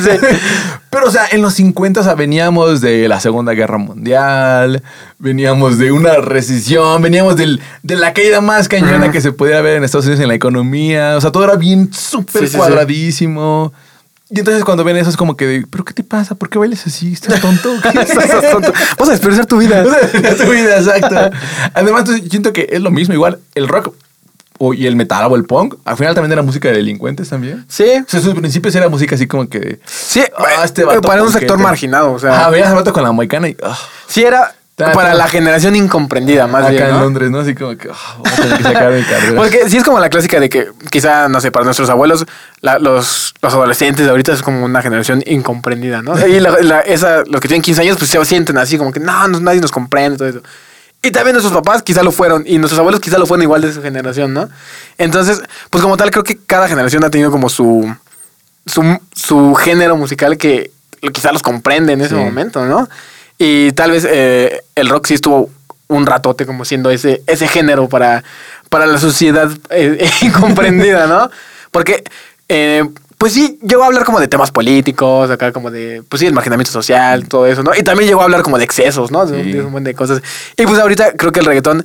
[0.00, 0.10] Sí.
[0.90, 4.82] Pero, o sea, en los 50 o sea, veníamos de la Segunda Guerra Mundial,
[5.18, 9.76] veníamos de una recesión, veníamos del, de la caída más cañona que se pudiera ver
[9.76, 11.16] en Estados Unidos en la economía.
[11.16, 12.58] O sea, todo era bien súper Sí, sí, sí.
[12.58, 13.72] cuadradísimo.
[14.30, 16.36] Y entonces cuando ven eso es como que, de, ¿pero qué te pasa?
[16.36, 17.12] ¿Por qué bailes así?
[17.12, 17.74] ¿Estás tonto?
[17.84, 18.72] Estás tonto.
[18.98, 19.82] Vas a desperdiciar tu vida.
[20.12, 21.36] Tu vida, exacto.
[21.74, 23.12] Además, entonces, siento que es lo mismo.
[23.12, 23.92] Igual, el rock
[24.62, 27.64] o, y el metal o el punk, al final también era música de delincuentes también.
[27.66, 27.86] Sí.
[28.06, 29.80] O sea, sus principios era música así como que...
[29.86, 32.44] Sí, Ah, este eh, vato para un sector marginado, o sea.
[32.44, 33.56] Ah, veías al vato con la moicana y...
[33.62, 34.54] ah, sí era
[34.92, 37.00] para la generación incomprendida, más acá bien, en ¿no?
[37.00, 37.40] Londres, ¿no?
[37.40, 37.88] Así como que...
[37.92, 39.36] ah, voy a tener que sacar mi carrera.
[39.36, 42.26] Porque sí es como la clásica de que quizá, no sé, para nuestros abuelos,
[42.60, 46.14] la- los, los adolescentes de ahorita es como una generación incomprendida, ¿no?
[46.26, 49.00] Y la- la- esa, los que tienen 15 años, pues se sienten así como que
[49.00, 50.42] no, no, nadie nos comprende, todo eso.
[51.02, 53.72] Y también nuestros papás quizá lo fueron, y nuestros abuelos quizá lo fueron igual de
[53.72, 54.48] su generación, ¿no?
[54.98, 57.90] Entonces, pues como tal, creo que cada generación ha tenido como su,
[58.66, 60.70] su, su género musical que
[61.14, 62.20] quizá los comprende en ese Sí.
[62.20, 62.86] momento, ¿no?
[63.42, 65.48] Y tal vez eh, el rock sí estuvo
[65.88, 68.22] un ratote como siendo ese, ese género para,
[68.68, 71.30] para la sociedad eh, incomprendida, ¿no?
[71.70, 72.04] Porque,
[72.50, 72.84] eh,
[73.16, 76.34] pues sí, llegó a hablar como de temas políticos, acá como de, pues sí, el
[76.34, 77.70] marginamiento social, todo eso, ¿no?
[77.74, 79.24] Y también llegó a hablar como de excesos, ¿no?
[79.24, 79.52] De, Sí.
[79.52, 80.22] de un montón de cosas.
[80.58, 81.82] Y pues ahorita creo que el reggaetón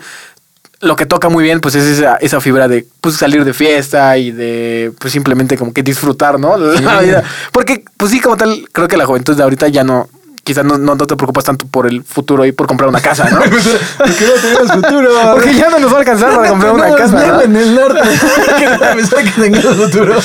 [0.81, 4.17] lo que toca muy bien, pues es esa, esa fibra de pues, salir de fiesta
[4.17, 6.57] y de pues simplemente como que disfrutar, ¿no?
[6.57, 7.05] La Sí.
[7.05, 7.23] vida.
[7.53, 10.09] Porque, pues sí, como tal, creo que la juventud de ahorita ya no,
[10.45, 13.27] quizás no, no, no te preocupas tanto por el futuro y por comprar una casa,
[13.29, 13.39] ¿no?
[13.97, 15.09] Porque no tenemos futuro.
[15.33, 17.43] Porque ya no nos va a alcanzar para comprar una casa.
[17.43, 17.99] en el norte.
[19.23, 20.15] que tengamos futuro.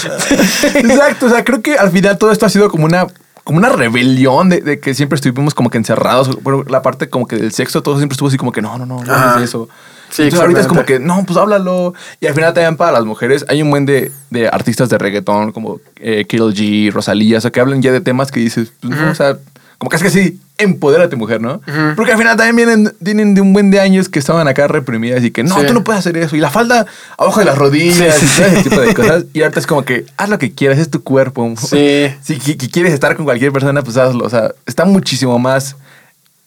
[0.75, 1.27] Exacto.
[1.27, 3.07] O sea, creo que al final todo esto ha sido como una
[3.45, 6.39] como una rebelión de, de que siempre estuvimos como que encerrados.
[6.45, 8.85] Pero la parte como que del sexo, todo siempre estuvo así como que no, no,
[8.85, 9.71] no, no es eso.
[10.11, 11.95] Sí, Entonces ahorita es como que, no, pues háblalo.
[12.21, 15.53] Y al final también para las mujeres hay un buen de, de artistas de reggaetón
[15.53, 18.95] como eh, Karol G, Rosalía, o sea, que hablan ya de temas que dices, pues
[18.95, 19.39] no, o sea,
[19.81, 21.62] como casi que sí, empodérate mujer, ¿no?
[21.97, 25.24] Porque al final también vienen, vienen de un buen de años que estaban acá reprimidas
[25.24, 25.66] y que no, Sí.
[25.66, 26.37] tú no puedes hacer eso.
[26.37, 26.85] Y la falda
[27.16, 29.24] abajo de las rodillas Sí, y todo ese tipo de cosas.
[29.33, 31.51] Y ahorita es como que haz lo que quieras, es tu cuerpo.
[31.57, 32.09] Sí.
[32.22, 34.26] Si qui- qui- quieres estar con cualquier persona, pues hazlo.
[34.26, 35.76] O sea, está muchísimo más,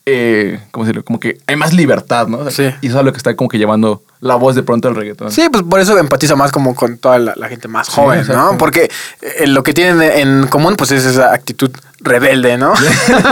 [0.05, 1.03] eh, ¿cómo decirlo?
[1.05, 2.39] Como que hay más libertad, ¿no?
[2.39, 2.77] O sea, Sí.
[2.81, 5.31] Y eso es lo que está como que llevando la voz de pronto al reggaetón.
[5.31, 8.25] Sí, pues por eso empatiza más como con toda la, la gente más joven.
[8.27, 8.57] ¿no?
[8.57, 8.89] Porque
[9.21, 12.73] eh, lo que tienen en común, pues es esa actitud rebelde, ¿no?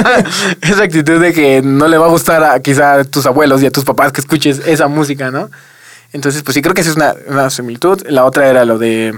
[0.62, 3.66] esa actitud de que no le va a gustar a quizá a tus abuelos y
[3.66, 5.50] a tus papás que escuches esa música, ¿no?
[6.14, 8.02] Entonces, pues sí, creo que esa es una, una similitud.
[8.08, 9.18] La otra era lo de,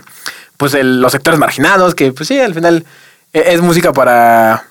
[0.57, 2.85] pues, el- los sectores marginados, que pues sí, al final
[3.33, 4.63] eh, es música para...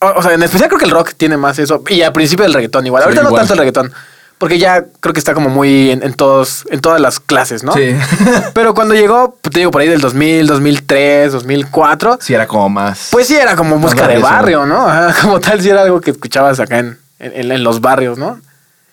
[0.00, 1.82] O, o sea, en especial creo que el rock tiene más eso.
[1.88, 3.02] Y al principio el reggaetón igual.
[3.02, 3.92] Sí, Ahorita no tanto el reggaetón.
[4.38, 7.74] Porque ya creo que está como muy en, en todos, en todas las clases, ¿no?
[7.74, 7.94] Sí.
[8.54, 13.08] Pero cuando llegó, te digo, por ahí del 2000, 2003, 2004, Sí, era como más.
[13.10, 14.88] pues sí era como música de barrio, ¿no?
[14.88, 18.40] Ajá, como tal, sí era algo que escuchabas acá en, en, en los barrios, ¿no?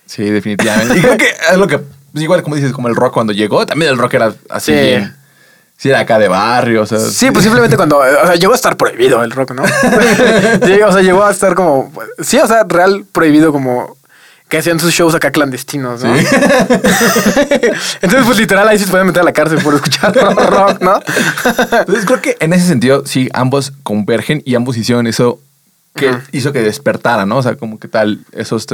[0.05, 0.97] Sí, definitivamente.
[0.97, 1.79] Y creo que es lo que.
[1.79, 4.73] pues igual, como dices, como el rock cuando llegó, también el rock era así.
[4.73, 4.77] Sí.
[4.79, 5.15] bien.
[5.77, 6.97] Sí, era acá de barrio, o sea.
[6.99, 9.63] Sí, pues simplemente cuando, o sea, llegó a estar prohibido el rock, ¿no?
[10.65, 13.95] Sí, o sea, llegó a estar como, sí, o sea, real prohibido como
[14.49, 16.15] que hacían sus shows acá clandestinos, ¿no?
[18.01, 20.15] Entonces, pues literal ahí sí se pueden meter a la cárcel por escuchar
[20.49, 20.99] rock, ¿no?
[21.79, 25.39] Entonces creo que en ese sentido, sí, ambos convergen y ambos hicieron eso
[25.95, 27.37] que hizo que despertara, ¿no?
[27.37, 28.65] O sea, como que tal, esos,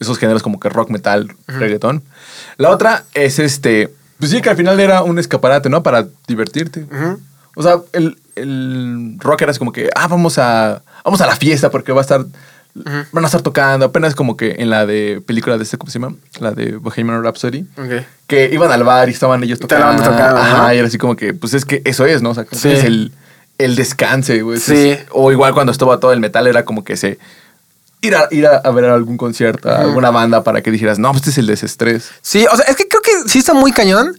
[0.00, 2.02] esos géneros como que rock, metal, reggaetón.
[2.56, 3.92] La otra es este,
[4.22, 5.82] pues sí, que al final era un escaparate, ¿no?
[5.82, 6.86] Para divertirte.
[7.56, 11.72] O sea, el, el rock era como que, ah, vamos a, vamos a la fiesta
[11.72, 12.24] porque va a estar,
[13.10, 13.84] van a estar tocando.
[13.86, 16.14] Apenas como que en la de película de este, ¿cómo se llama?
[16.38, 17.66] La de Bohemian Rhapsody.
[17.76, 18.04] Ok.
[18.28, 19.86] Que iban al bar y estaban ellos tocando.
[19.86, 22.30] banda tocando, Ajá, y era así como que, pues es que eso es, ¿no?
[22.30, 22.68] O sea, Sí.
[22.70, 23.10] es el,
[23.58, 24.60] el descanse, güey.
[24.60, 24.90] Sí.
[24.90, 27.18] Es- o igual cuando estaba todo el metal era como que se...
[28.02, 31.10] Ir a, ir a, a ver algún concierto, a alguna banda para que dijeras, no,
[31.12, 32.10] pues este es el desestrés.
[32.20, 34.18] Sí, o sea, es que creo que sí está muy cañón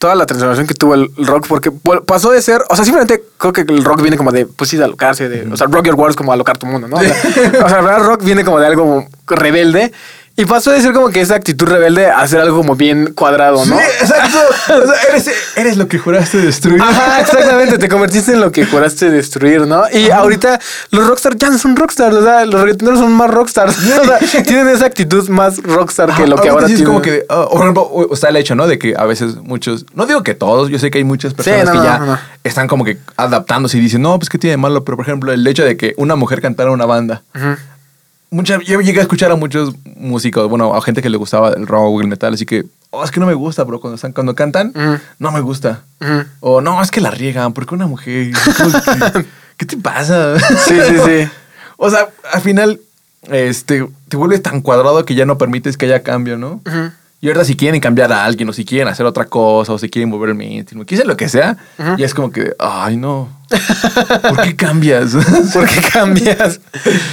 [0.00, 1.70] toda la transformación que tuvo el rock, porque
[2.06, 4.78] pasó de ser, o sea, simplemente creo que el rock viene como de, pues sí,
[4.78, 6.96] de alocarse, de, o sea, rock your world es como alocar tu mundo, ¿no?
[6.96, 7.10] O sea,
[7.64, 9.92] o sea, verdad, rock viene como de algo rebelde.
[10.40, 13.64] Y pasó de ser como que esa actitud rebelde a ser algo como bien cuadrado,
[13.66, 13.76] ¿no?
[13.76, 14.38] Sí, exacto.
[14.70, 16.80] O sea, eres, eres lo que juraste destruir.
[16.80, 19.82] Ajá, exactamente, te convertiste en lo que juraste destruir, ¿no?
[19.92, 20.58] Y ahorita
[20.92, 24.42] los rockstars ya no son rockstars, o sea, los reggaetoneros son más rockstars, o sea,
[24.44, 26.94] tienen esa actitud más rockstar que lo que ahora sí es tienen.
[26.94, 28.66] como que, por ejemplo, o- está el hecho, ¿no?
[28.66, 31.64] De que a veces muchos, no digo que todos, yo sé que hay muchas personas
[31.66, 34.52] no, que no, ya no, están como que adaptándose y dicen, no, pues qué tiene
[34.52, 37.22] de malo, pero por ejemplo, el hecho de que una mujer cantara una banda.
[38.30, 41.66] Mucha, yo llegué a escuchar a muchos músicos, bueno, a gente que le gustaba el
[41.66, 44.34] rock, el metal, así que, oh, es que no me gusta, bro, cuando, están, cuando
[44.36, 44.72] cantan,
[45.18, 45.82] no me gusta.
[46.40, 49.26] O no, es que la riegan, porque una mujer, ¿cómo que-
[49.56, 50.38] ¿qué te pasa?
[50.38, 51.28] Sí, sí, sí.
[51.82, 52.78] O sea, al final,
[53.30, 56.60] este, te vuelves tan cuadrado que ya no permites que haya cambio, ¿no?
[56.66, 56.90] Ujú.
[57.22, 59.90] Y ahora si quieren cambiar a alguien o si quieren hacer otra cosa o si
[59.90, 61.56] quieren volver el mainstream, quise lo que sea,
[61.98, 63.28] y es como que, ay, no.
[64.28, 65.14] ¿Por qué cambias?
[65.52, 66.60] ¿Por qué cambias?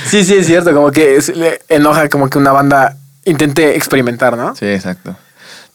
[0.05, 0.73] Sí, sí, es cierto.
[0.73, 2.95] Como que es- le enoja como que una banda
[3.25, 4.55] intente experimentar, ¿no?
[4.55, 5.15] sí, exacto.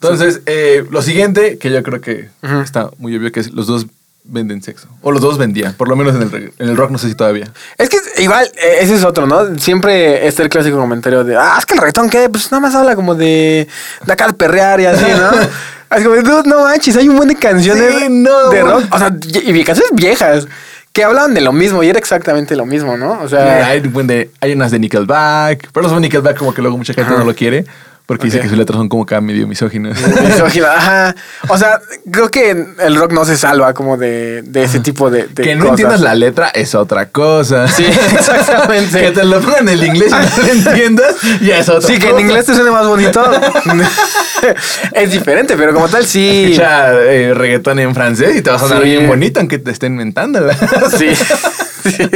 [0.00, 2.28] Entonces, eh, lo siguiente, que yo creo que
[2.64, 3.86] está muy obvio, que es los dos
[4.24, 4.88] venden sexo.
[5.02, 7.14] O los dos vendían, por lo menos en el, en el rock no sé si
[7.14, 7.48] todavía.
[7.78, 9.58] Es que igual, eh, ese es otro, ¿no?
[9.58, 12.28] Siempre está el clásico comentario de, ah, es que el reggaetón, ¿qué?
[12.28, 13.66] Pues nada más habla como de,
[14.06, 15.30] de acá de perrear y así, ¿no?
[15.92, 18.48] Así como, "Dude, no manches, hay un buen de canciones Sí, no.
[18.48, 18.84] de rock.
[18.92, 19.14] O sea,
[19.44, 20.46] y y canciones viejas
[20.90, 23.20] que hablaban de lo mismo y era exactamente lo mismo, ¿no?
[23.20, 26.54] O sea, hay, un buen de- hay unas de Nickelback, pero los de Nickelback como
[26.54, 27.18] que luego mucha gente Ajá.
[27.20, 27.66] no lo quiere
[28.12, 29.98] porque dice que sus letras son como acá medio misóginas.
[30.22, 31.14] misógino, ajá.
[31.48, 32.50] O sea, creo que
[32.80, 35.70] el rock no se salva como de, de ese tipo de, de que no cosas.
[35.72, 37.68] entiendas la letra es otra cosa.
[37.68, 39.00] Sí, exactamente.
[39.00, 41.98] que te lo pongan en el inglés y no lo entiendas, ya es otra Sí,
[41.98, 42.20] que en cosa.
[42.22, 43.22] inglés te suene más bonito.
[44.92, 46.44] es diferente, pero como tal sí.
[46.44, 48.90] Escucha eh, reggaetón en francés y te vas a sonar Sí.
[48.90, 50.54] bien bonito aunque te estén mentándola.
[50.96, 51.14] Sí.
[51.16, 52.08] sí.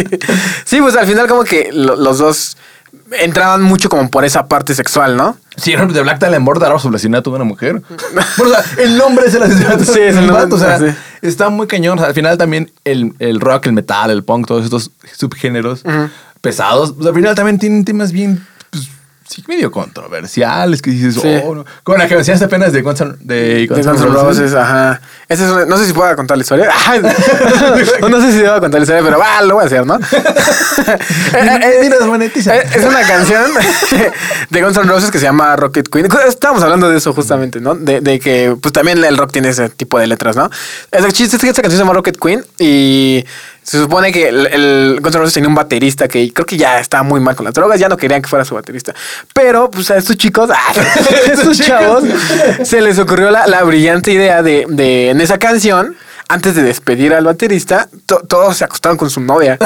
[0.64, 2.56] Sí, pues al final como que lo- los dos
[3.12, 5.36] entraban mucho como por esa parte sexual, ¿no?
[5.56, 7.82] Sí, de Black Talembor dará su asesinato de una mujer.
[8.36, 10.86] Bueno, o sea, el nombre es el asesinato Sí, es el nombre, O sea, sí.
[11.22, 11.98] está muy cañón.
[11.98, 15.82] O sea, al final también el, el rock, el metal, el punk, todos estos subgéneros
[16.40, 18.46] pesados, pues, al final también tienen temas bien,
[19.28, 21.40] sí, medio controversiales que dices, Sí.
[21.44, 21.64] oh, no.
[21.82, 24.54] Como la que mencionaste apenas de Guns de Guns De Guns Roses.
[24.54, 25.00] Ajá.
[25.28, 26.70] Ese es no sé si pueda contar la historia.
[28.00, 29.98] No, no sé si debo contar la historia, pero va, lo voy a hacer, ¿no?
[31.36, 32.56] Eh, monetiza.
[32.56, 33.50] Eh, Es una canción
[34.50, 36.08] de Guns N' Roses que se llama Rocket Queen.
[36.28, 37.74] Estábamos hablando de eso justamente, ¿no?
[37.74, 40.50] De, de que pues también el rock tiene ese tipo de letras, ¿no?
[40.92, 43.24] El chiste es que esta canción se llama Rocket Queen y
[43.66, 46.78] se supone que el, el Guns N' Roses tenía un baterista que creo que ya
[46.78, 48.94] estaba muy mal con las drogas, ya no querían que fuera su baterista.
[49.34, 50.56] Pero pues a estos chicos, a
[51.32, 52.04] estos chavos,
[52.62, 55.96] se les ocurrió la, la brillante idea de, de en esa canción,
[56.28, 59.58] antes de despedir al baterista, to- todos se acostaron con su novia.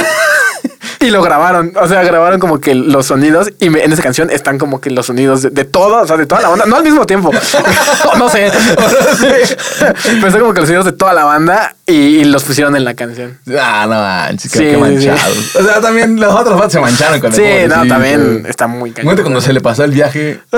[1.03, 4.29] Y lo grabaron, o sea, grabaron como que los sonidos y me- en esa canción
[4.31, 6.77] están como que los sonidos de, de todo, o sea, de toda la banda, no
[6.77, 7.31] al mismo tiempo,
[8.19, 8.53] no sé,
[9.21, 12.85] pero están como que los sonidos de toda la banda y, y los pusieron en
[12.85, 13.39] la canción.
[13.59, 14.77] Ah, no manches, Sí, qué sí, sí.
[14.81, 15.57] manchados.
[15.57, 18.67] O sea, también los otros vatos se mancharon con el Sí, pobre, no, también está
[18.67, 19.17] muy cañón.
[19.17, 20.41] Cuando se le pasó el viaje.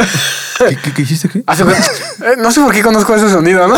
[0.59, 1.29] ¿Qué, qué, qué hiciste?
[1.29, 1.39] ¿Qué?
[1.39, 3.75] Eh, no sé por qué conozco ese sonido, ¿no?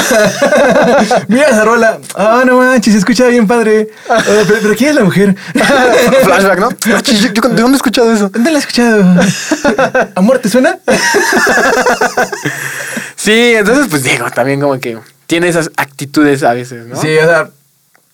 [1.29, 1.99] Mira esa rola.
[2.15, 3.89] Ah, no manches, se escucha bien padre.
[4.11, 5.35] Ah, pero, pero ¿quién es la mujer?
[6.25, 6.69] Flashback, ¿no?
[6.87, 8.29] Ah, yo- yo- ¿De dónde he escuchado eso?
[8.29, 9.05] ¿Dónde la has escuchado?
[10.15, 10.79] ¿Amor, te suena?
[13.17, 17.01] Sí, entonces, pues digo, también como que tiene esas actitudes a veces, ¿no?
[17.01, 17.49] Sí, o sea,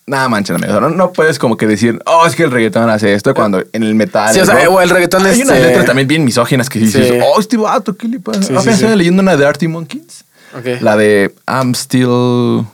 [0.05, 0.79] nada manches, amigo.
[0.79, 3.83] No, no puedes como que decir, oh, es que el reggaetón hace esto cuando en
[3.83, 4.33] el metal.
[4.33, 6.79] Sí, o sea, rock, o el reggaetón Hay este- unas letras también bien misóginas que
[6.79, 7.19] dices, Sí.
[7.23, 8.41] oh, este vato, ¿qué le pasa?
[8.61, 10.23] Sí, estaba leyendo una de Artie Monkeys.
[10.81, 12.65] La de I'm Still.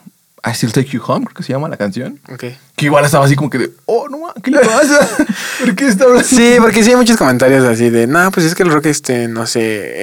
[0.45, 2.19] I Still Take You Home, creo que se llama la canción.
[2.37, 4.99] Que igual estaba así como que de, oh, no, ¿qué le pasa?
[5.59, 6.23] ¿Por qué está hablando?
[6.27, 9.27] Sí, porque sí hay muchos comentarios así de, no, pues es que el rock, este,
[9.27, 9.61] no sé,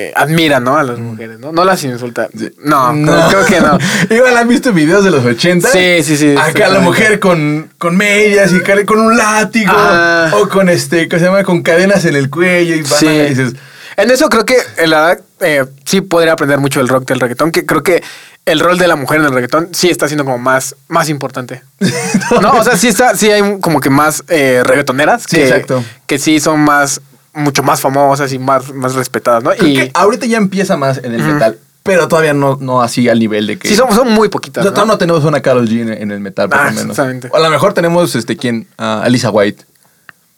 [0.09, 0.76] eh, admira, ¿no?
[0.76, 1.53] A las mujeres, ¿no?
[1.53, 2.28] No las insulta.
[2.62, 3.78] No, creo- creo que no.
[4.14, 5.68] Igual han visto videos de los 80.
[5.68, 9.72] Sí, sí, sí, Acá la mujer con, con medias y con un látigo.
[9.74, 10.32] Ah.
[10.35, 11.45] O con este, ¿cómo se llama?
[11.45, 13.07] Con cadenas en el cuello y van Sí.
[13.07, 13.55] y dices,
[13.97, 17.20] En eso creo que eh, la verdad eh, sí podría aprender mucho del rock del
[17.20, 18.03] reggaetón, que creo que
[18.47, 21.63] el rol de la mujer en el reggaetón sí está siendo como más, más importante.
[22.43, 25.83] no, o sea, sí está, sí hay como que más eh, reggaetoneras Sí, que, exacto.
[26.07, 27.01] que sí son más,
[27.33, 29.51] mucho más famosas y más, más respetadas, ¿no?
[29.53, 31.59] creo Y que ahorita ya empieza más en el metal.
[31.83, 33.69] Pero todavía no, no así al nivel de que.
[33.69, 34.63] sí son, son muy O poquitas.
[34.65, 34.75] sea, ¿no?
[34.75, 36.91] todavía no tenemos una Carol G en, en el metal, por Ah, lo menos.
[36.93, 37.29] exactamente.
[37.31, 38.67] O a lo mejor tenemos, este, ¿quién?
[38.79, 39.65] Ah, Alisa White.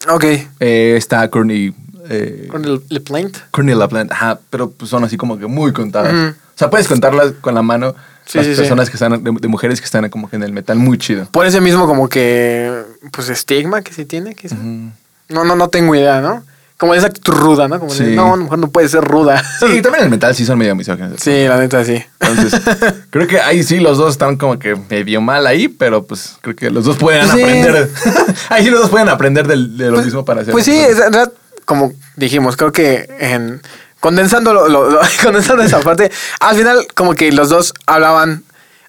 [0.08, 0.24] Ok.
[0.58, 1.72] Eh, está Courtney.
[2.08, 3.36] Eh, Con el, el plaint.
[3.50, 4.14] Courtney LaPlante.
[4.14, 6.12] Ajá, pero pues son así como que muy contadas.
[6.12, 7.94] O sea, puedes contarlas con la mano.
[8.24, 8.60] Sí, las sí, sí.
[8.60, 11.26] personas que están, de, de mujeres que están como que en el metal muy chido.
[11.30, 12.82] Por ese mismo como que,
[13.12, 14.34] pues, estigma que se tiene.
[14.34, 14.90] Que Ujú.
[15.28, 16.42] No, no, no tengo idea, ¿no?
[16.76, 17.80] Como esa actitud ruda, ¿no?
[17.80, 19.42] Como de, no, una mujer no puede ser ruda.
[19.60, 21.20] Sí, y también el metal sí son medio misóginos.
[21.20, 22.02] Sí, la neta, sí.
[22.20, 22.60] Entonces,
[23.10, 26.54] creo que ahí sí los dos están como que medio mal ahí, pero pues creo
[26.54, 27.90] que los dos pueden aprender.
[28.50, 30.52] ahí sí los dos pueden aprender de, lo mismo para hacer.
[30.52, 31.00] Pues sí, es-
[31.66, 33.60] como dijimos, creo que en
[34.00, 36.10] condensando, lo- lo- lo- condensando esa parte,
[36.40, 38.44] al final como que los dos hablaban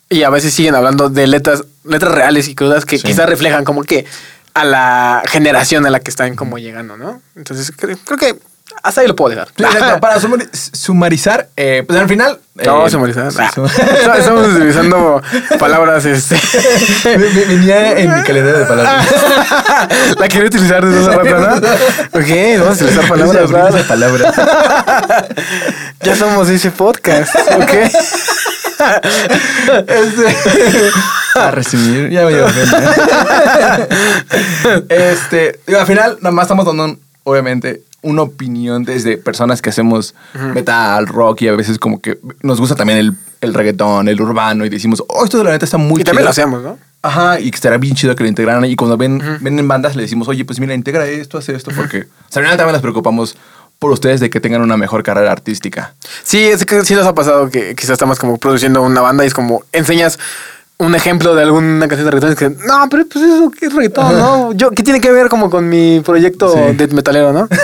[0.10, 3.04] y a veces siguen hablando de letras, letras reales y crudas que Sí.
[3.04, 4.06] quizás reflejan como que
[4.54, 7.22] a la generación a la que están como llegando, ¿no?
[7.36, 8.40] Entonces cre- creo que
[8.84, 9.48] hasta ahí lo puedo dejar.
[9.58, 10.00] Exacto.
[10.02, 12.40] para sumari- sumarizar, eh, pues al final.
[12.56, 13.30] No, eh, sumarizar.
[13.38, 13.52] Ah,
[14.18, 15.22] Estamos utilizando
[15.60, 16.40] palabras, este.
[17.48, 19.06] Venía en mi calendario de palabras.
[20.18, 22.20] La quiero utilizar desde hace rato, ¿no?
[22.20, 23.44] Ok, vamos a utilizar palabras.
[23.44, 23.76] Esa- raras.
[23.76, 24.34] esa palabra.
[26.02, 27.74] Ya somos ese podcast, ¿ok?
[29.88, 30.92] Este,
[31.36, 33.88] a resumir, ya me pena.
[34.90, 39.70] Este, digo, al final, nada más estamos dando, un- obviamente, una opinión desde personas que
[39.70, 40.16] hacemos
[40.54, 44.66] metal, rock y a veces como que nos gusta también el, el reggaetón, el urbano
[44.66, 46.44] y decimos, oh, esto de la neta está muy Y también lo chido".
[46.46, 46.78] hacemos, ¿no?
[47.04, 48.66] Ajá, y que estará bien chido que lo integraran.
[48.66, 51.72] Y cuando ven, ven en bandas, le decimos, oye, pues mira, integra esto, hace esto,
[51.76, 53.38] porque o sea, al final también nos preocupamos
[53.80, 55.94] por ustedes de que tengan una mejor carrera artística.
[56.24, 59.28] Sí, es que sí nos ha pasado que quizás estamos como produciendo una banda y
[59.28, 60.18] es como enseñas
[60.80, 64.18] un ejemplo de alguna canción de reggaetón es que no, pero pues eso es reggaetón,
[64.20, 64.54] ¿no?
[64.54, 66.60] Yo, ¿qué tiene que ver como con mi proyecto Sí.
[66.76, 67.48] death metalero, no?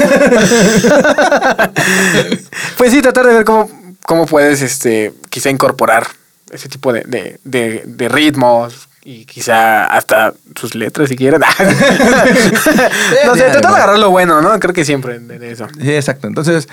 [2.77, 3.69] pues sí, tratar de ver cómo,
[4.05, 6.07] cómo puedes este, quizá incorporar
[6.51, 11.41] ese tipo de, de, de- de ritmos y quizá hasta sus letras si quieren.
[13.25, 14.57] no sé, tratar de agarrar lo bueno, ¿no?
[14.59, 15.67] Creo que siempre de, de eso.
[15.81, 16.27] Sí, exacto.
[16.27, 16.67] Entonces,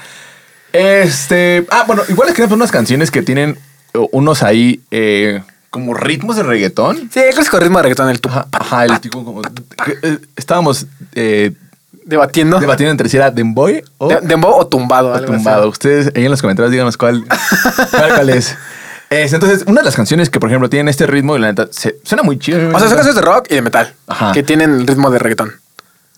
[0.72, 1.66] este.
[1.70, 3.58] Ah, bueno, igual les queremos unas canciones que tienen
[3.94, 7.10] eh, unos ahí eh, como ritmos de reggaetón.
[7.12, 9.42] Sí, el clásico ritmo de reggaetón, el tu Ajá, ajá, el tipo como.
[10.02, 11.52] eh, estábamos eh,
[12.04, 12.58] debatiendo.
[12.58, 15.10] debatiendo entre si era Demboy o, De- Dembow o tumbado.
[15.10, 15.34] o algo así.
[15.36, 15.68] tumbado.
[15.68, 17.24] Ustedes ahí en los comentarios díganos cuál,
[17.90, 18.56] cuál, cuál es.
[19.10, 21.66] Es, Entonces, una de las canciones que, por ejemplo, tienen este ritmo y la neta
[21.72, 22.58] se- suena muy chido.
[22.68, 23.92] O sea, son canciones de rock y de metal.
[24.06, 24.30] Ajá.
[24.32, 25.52] Que tienen el ritmo de reggaetón.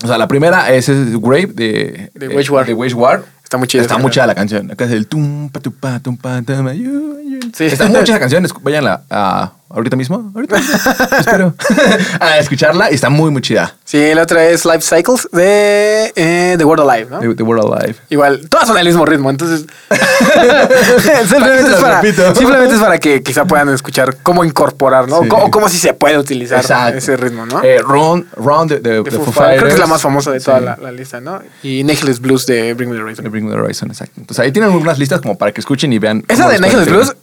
[0.04, 2.66] O sea, la primera es, es Grave de, De eh, Wage War.
[2.66, 3.22] de Wage War.
[3.52, 4.70] Está muy chida Está muy chida la canción.
[4.70, 7.38] Acá es el tum, pa, tu, pa, tum, pa, tama, yu, yu.
[7.52, 7.64] Sí.
[7.64, 8.46] Está muy chida esa canción.
[8.62, 10.30] Váyanla a, ahorita mismo.
[10.34, 10.76] Ahorita mismo.
[11.18, 11.54] Espero.
[12.20, 13.74] a escucharla y está muy, muy chida.
[13.84, 17.20] Sí, la otra es Life Cycles de eh, The World Alive, ¿no?
[17.20, 17.96] The, The World Alive.
[18.10, 19.66] Igual, todas son el mismo ritmo, entonces.
[21.28, 22.02] simplemente, es para,
[22.34, 25.22] simplemente es para que quizá puedan escuchar cómo incorporar, ¿no?
[25.22, 25.28] Sí.
[25.30, 26.98] O cómo si se puede utilizar Exacto.
[26.98, 27.62] ese ritmo, ¿no?
[27.62, 29.58] Eh, Round, Round de, Foo Fighters.
[29.58, 30.64] Creo que es la más famosa de toda Sí.
[30.64, 31.40] la, la lista, ¿no?
[31.62, 33.30] Y Nihilist Blues de Bring Me the De Horizon.
[33.30, 34.14] Bring Me the Horizon, exacto.
[34.18, 36.24] Entonces ahí tienen algunas listas como para que escuchen y vean.
[36.28, 37.14] Esa de pueden Blues,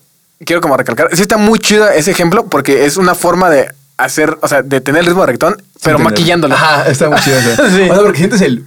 [0.46, 4.38] quiero como recalcar, sí está muy chida ese ejemplo porque es una forma de hacer,
[4.42, 6.56] o sea, de tener el ritmo de reggaetón, pero maquillándolo.
[6.56, 7.38] Ajá, está muy chido.
[7.38, 7.70] esa.
[7.70, 7.82] Sí.
[7.90, 8.66] O sea, porque sientes el.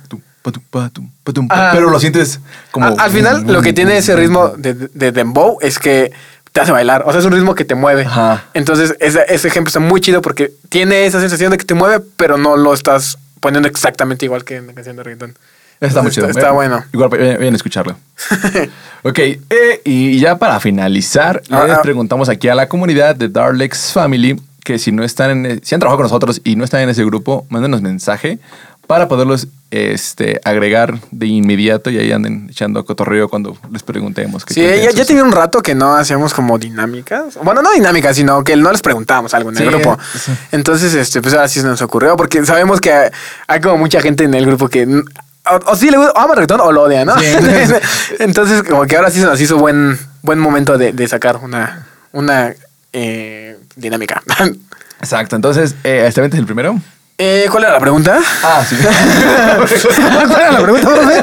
[1.51, 1.71] Ajá.
[1.73, 2.87] pero lo sientes como.
[2.99, 6.13] Al final, lo que tiene ese ritmo de, de dembow es que
[6.53, 7.05] te hace bailar.
[7.07, 8.05] O sea, es un ritmo que te mueve.
[8.05, 8.45] Ajá.
[8.55, 12.05] Entonces, ese, ese ejemplo está muy chido porque tiene esa sensación de que te mueve,
[12.17, 15.37] pero no lo estás poniendo exactamente igual que en la canción de reggaetón.
[15.83, 16.29] Está muy Está- chido.
[16.31, 16.85] está bueno.
[16.93, 17.97] Igual vayan a escucharlo.
[19.03, 21.83] ok, eh, y ya para finalizar, Ah, les ah.
[21.83, 25.81] preguntamos aquí a la comunidad de Darlex Family que si no están en, si han
[25.81, 28.39] trabajado con nosotros y no están en ese grupo, mándenos mensaje
[28.87, 34.45] para poderlos este, agregar de inmediato y ahí anden echando cotorreo cuando les preguntemos.
[34.45, 37.39] qué Sí, ya, ya tenía un rato que no hacíamos como dinámicas.
[37.43, 39.99] Bueno, no dinámicas, sino que no les preguntábamos algo en el grupo.
[40.15, 40.31] sí.
[40.53, 42.93] Entonces, este, pues ahora sí se nos ocurrió, porque sabemos que
[43.49, 44.87] hay, como mucha gente en el grupo que
[45.51, 47.19] o, o sí le gusta, o ama el reggaetón o lo odia, ¿no?
[47.19, 47.27] Sí.
[48.19, 51.87] Entonces, como que ahora sí se nos hizo buen, buen momento de, de sacar una,
[52.13, 52.55] una
[52.93, 54.23] eh, dinámica.
[55.01, 56.79] Exacto, entonces, eh, ¿este evento es el primero?
[57.19, 58.21] Eh, ¿Cuál era la pregunta?
[58.45, 58.77] Ah, sí.
[58.79, 61.23] ¿Cuál era la pregunta, profe?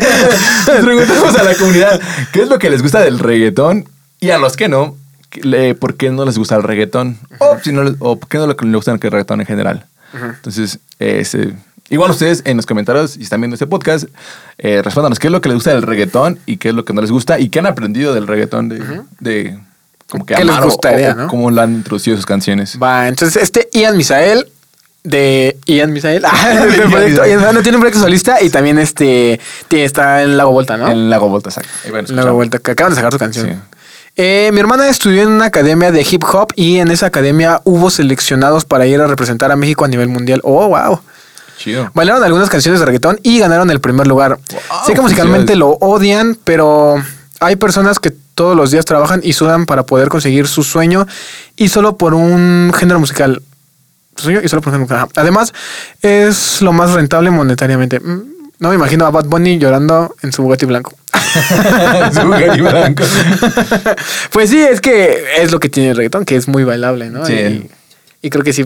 [0.73, 2.01] Les preguntamos a la comunidad
[2.33, 3.87] qué es lo que les gusta del reggaetón
[4.19, 4.97] y a los que no,
[5.79, 8.57] por qué no les gusta el reggaetón o, si no o por qué no les
[8.57, 9.85] gusta el reggaetón en general.
[10.13, 11.53] Entonces, este,
[11.89, 14.05] igual ustedes en los comentarios, si están viendo este podcast,
[14.57, 16.93] eh, respóndanos qué es lo que les gusta del reggaetón y qué es lo que
[16.93, 19.01] no les gusta y qué han aprendido del reggaetón de...
[19.19, 19.59] de
[20.09, 21.27] como que ¿Qué les amar o- gustaría, o no?
[21.27, 22.77] cómo lo han introducido sus canciones.
[22.81, 24.47] Va, entonces este Ian Misael
[25.03, 27.29] de Ian Misael ah, del Ian proyecto Misael.
[27.31, 30.87] Ian- bueno, tiene un proyecto solista y también este tiene- está en Lago Volta, ¿no?
[30.89, 31.69] En Lago Volta, exacto.
[31.85, 32.33] En Lago.
[32.33, 33.47] Volta, que acaban de sacar su canción.
[33.47, 33.53] Sí.
[34.15, 37.89] Eh, mi hermana estudió en una academia de hip hop y en esa academia hubo
[37.89, 40.41] seleccionados para ir a representar a México a nivel mundial.
[40.43, 40.99] Oh, wow.
[41.59, 41.91] Chido.
[41.93, 44.39] Bailaron algunas canciones de reggaetón y ganaron el primer lugar.
[44.51, 46.95] Wow, sé que musicalmente lo odian, pero
[47.41, 51.05] hay personas que todos los días trabajan y sudan para poder conseguir su sueño
[51.57, 53.41] y solo por un género musical.
[54.15, 55.09] Su sueño y solo por un género musical.
[55.15, 55.53] Además,
[56.01, 57.99] es lo más rentable monetariamente.
[57.99, 58.21] Mm,
[58.59, 60.93] No me imagino a Bad Bunny llorando en su Bugatti blanco.
[62.13, 63.03] Su Bugatti blanco.
[64.31, 67.25] pues sí, es que es lo que tiene el reggaetón, que es muy bailable, ¿no?
[67.25, 67.33] Sí.
[67.33, 67.69] Y,
[68.21, 68.65] y creo que sí.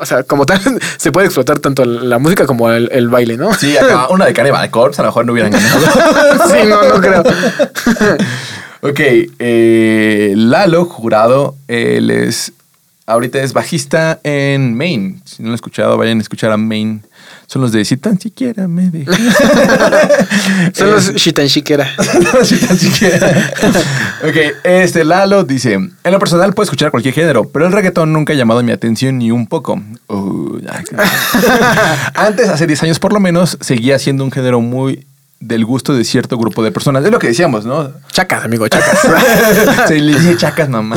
[0.00, 0.60] O sea, como tal,
[0.96, 3.52] se puede explotar tanto la música como el, el baile, ¿no?
[3.54, 5.80] Sí, acá una de Cannibal Corpse, a lo mejor no hubieran ganado.
[6.48, 7.22] sí, no, no creo.
[8.80, 9.00] ok,
[9.38, 12.52] eh, Lalo Jurado, él es,
[13.10, 15.20] ahorita es bajista en Maine.
[15.24, 17.00] Si no lo han escuchado, vayan a escuchar a Maine.
[17.46, 19.18] Son los de Si tan siquiera me dejas.
[20.72, 21.88] Son los si tan siquiera.
[24.22, 28.32] ok, este Lalo dice: En lo personal puedo escuchar cualquier género, pero el reggaetón nunca
[28.32, 29.80] ha llamado mi atención ni un poco.
[30.08, 30.96] Uh, qué-
[32.14, 35.06] Antes, hace 10 años por lo menos, seguía siendo un género muy
[35.40, 37.02] del gusto de cierto grupo de personas.
[37.02, 37.90] Es lo que decíamos, ¿no?
[38.12, 38.98] Chacas, amigo, chacas.
[39.88, 40.96] Se le dice chacas, mamá.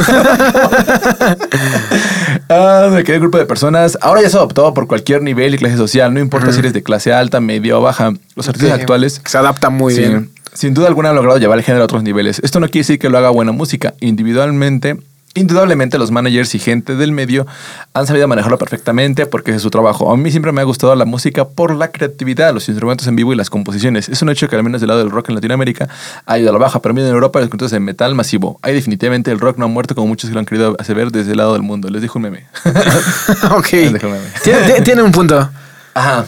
[2.83, 3.97] Ah, de aquel grupo de personas.
[4.01, 6.13] Ahora ya se adoptado por cualquier nivel y clase social.
[6.13, 8.13] No importa si eres de clase alta, media o baja.
[8.35, 10.29] Los artistas Sí, actuales Se adapta muy Sí, bien.
[10.53, 12.39] Sin duda alguna han logrado llevar el género a otros niveles.
[12.43, 13.93] Esto no quiere decir que lo haga buena música.
[14.01, 14.97] Individualmente,
[15.35, 17.47] indudablemente los managers y gente del medio
[17.93, 20.11] han sabido manejarlo perfectamente porque ese es su trabajo.
[20.13, 23.33] A mí siempre me ha gustado la música por la creatividad, los instrumentos en vivo
[23.33, 24.09] y las composiciones.
[24.09, 25.89] Es un hecho que al menos del lado del rock en Latinoamérica
[26.25, 28.59] ha ido a la baja, pero en Europa los conjuntos de metal masivo.
[28.61, 31.31] Ahí definitivamente el rock no ha muerto como muchos lo han querido hacer ver desde
[31.31, 31.89] el lado del mundo.
[31.89, 32.45] Les dejo un meme.
[33.51, 33.71] ok.
[33.71, 34.27] Les dejo un meme.
[34.43, 35.49] Tiene, tiene- tiene un punto.
[35.95, 36.25] Ajá.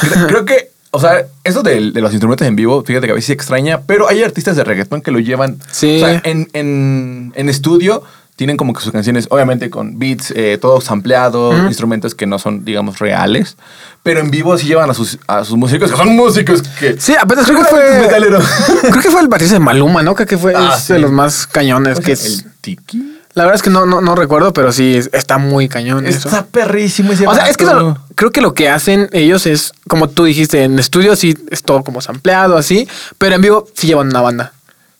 [0.00, 3.14] Creo, creo que, o sea, eso de, de los instrumentos en vivo, fíjate que a
[3.14, 5.58] veces se extraña, pero hay artistas de reggaetón que lo llevan.
[5.70, 5.96] Sí.
[5.96, 8.02] O sea, en, en, en estudio
[8.36, 12.64] tienen como que sus canciones, obviamente con beats, eh, todo sampleado, instrumentos que no son,
[12.64, 13.56] digamos, reales,
[14.02, 16.98] pero en vivo sí llevan a sus, a sus músicos, que son músicos que.
[17.00, 18.00] Sí, apenas creo que fue.
[18.00, 18.40] metalero.
[18.80, 20.14] Creo que fue el baterista de Maluma, ¿no?
[20.14, 20.94] Creo que fue Ah, sí.
[20.94, 22.00] de los más cañones.
[22.00, 23.20] Que es, El tiki.
[23.34, 26.06] La verdad es que no, no, no recuerdo, pero sí es- está muy cañón.
[26.06, 26.28] eso.
[26.28, 29.72] Está perrísimo ese O sea, es que lo- creo que lo que hacen ellos es,
[29.88, 32.86] como tú dijiste, en estudio sí es todo como sampleado, así,
[33.18, 34.52] pero en vivo sí llevan una banda.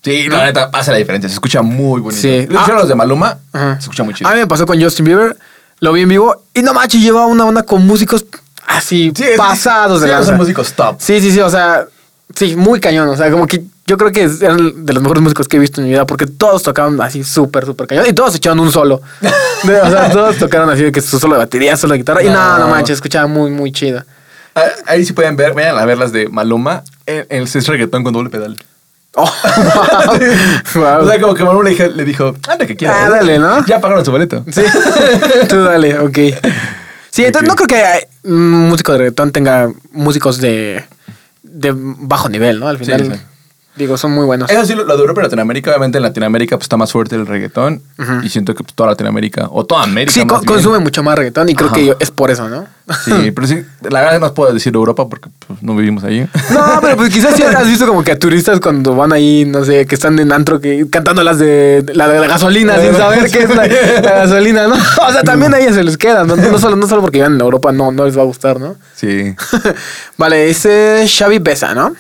[0.04, 1.28] Sí, la neta, hace la diferencia.
[1.28, 2.20] Se escucha muy bonito.
[2.20, 2.46] Sí.
[2.48, 2.80] ¿Lo escucharon Ah.
[2.80, 3.38] los de Maluma?
[3.52, 3.74] Ajá.
[3.74, 4.28] Se escucha muy chido.
[4.28, 5.36] A mí me pasó con Justin Bieber,
[5.78, 8.24] lo vi en vivo y no manches, lleva una banda con músicos
[8.66, 10.26] así Sí, pasados de sí, lanza.
[10.30, 10.96] son músicos top.
[10.98, 11.86] Sí, sí, sí, o sea,
[12.34, 13.62] sí, muy cañón, o sea, como que
[13.92, 16.26] yo creo que eran de los mejores músicos que he visto en mi vida porque
[16.26, 19.02] todos tocaban así súper, súper cañón y todos echaban un solo.
[19.64, 22.26] O sea, todos tocaron así de que su solo de batería, solo de guitarra y
[22.30, 22.68] no, no No.
[22.68, 24.02] manches, escuchaba muy, muy chido.
[24.54, 27.66] Ah, Ahí sí pueden ver, vayan a ver las de Maluma en en el es
[27.68, 28.56] reggaetón con doble pedal.
[29.14, 29.30] Oh,
[30.74, 31.02] wow.
[31.02, 32.96] O sea, como que Maluma le dijo, le dijo anda que quieras.
[33.02, 33.64] Ah, dale, ¿no?
[33.66, 34.42] Ya pagaron su boleto.
[34.50, 34.62] Sí,
[35.50, 36.18] tú dale, ok.
[37.10, 40.82] Sí, entonces no creo que un músico de reggaetón tenga músicos de,
[41.42, 42.68] de bajo nivel, ¿no?
[42.68, 43.12] Al Sí, final.
[43.14, 43.20] sí.
[43.74, 44.50] Digo, son muy buenos.
[44.50, 47.16] Eso sí, lo, lo de Europa y Latinoamérica, obviamente en Latinoamérica pues, está más fuerte
[47.16, 47.80] el reggaetón.
[48.22, 50.12] Y siento que pues, toda Latinoamérica, o toda América.
[50.12, 50.44] Sí, bien.
[50.44, 51.76] consume mucho más reggaetón y creo Ajá.
[51.76, 52.66] que yo- es por eso, ¿no?
[53.04, 56.28] Sí, pero sí, la verdad no puedo decir Europa porque pues, no vivimos ahí.
[56.52, 59.64] No, pero pues quizás sí has visto como que a turistas cuando van ahí, no
[59.64, 63.30] sé, que están en antro que cantando las de la de la gasolina sin saber
[63.30, 64.74] qué es la, la gasolina, ¿no?
[64.74, 66.36] O sea, también a ellas se les queda, ¿no?
[66.36, 68.76] No solo, no solo porque vivan en Europa no, no les va a gustar, ¿no?
[68.94, 69.34] Sí.
[70.18, 71.94] vale, ese Xavi Besa, ¿no?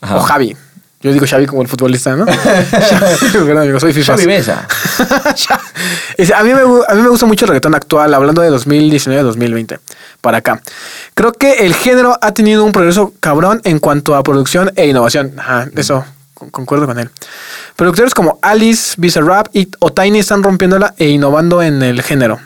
[0.00, 0.16] Ajá.
[0.16, 0.56] O Javi.
[1.02, 2.26] Yo digo Xavi como el futbolista, ¿no?
[3.60, 4.16] Amigo, soy FIFA.
[4.18, 4.26] Xavi.
[6.18, 8.50] Dice, a, mí me, gu- a mí me gusta mucho el reggaetón actual, hablando de
[8.50, 9.78] 2019-2020,
[10.20, 10.60] para acá.
[11.14, 15.32] Creo que el género ha tenido un progreso cabrón en cuanto a producción e innovación.
[15.38, 17.08] Ajá, eso, con- concuerdo con él.
[17.76, 22.40] Productores como Alice, Bizarrap y o Tiny están rompiéndola e innovando en el género.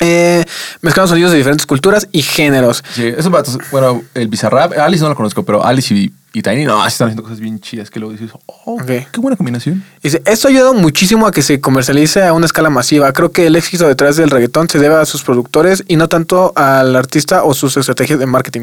[0.00, 0.44] Eh,
[0.80, 2.82] mezclando sonidos de diferentes culturas y géneros.
[2.94, 6.64] Sí, esos vatos, bueno, el Bizarrap, Alice no lo conozco, pero Alice y, y Tiny,
[6.64, 8.86] no, están haciendo cosas bien chidas que luego dices, oh, Ok.
[9.12, 9.84] qué buena combinación.
[10.02, 13.12] Dice, esto ha ayudado muchísimo a que se comercialice a una escala masiva.
[13.12, 16.52] Creo que el éxito detrás del reggaetón se debe a sus productores y no tanto
[16.56, 18.62] al artista o sus estrategias de marketing.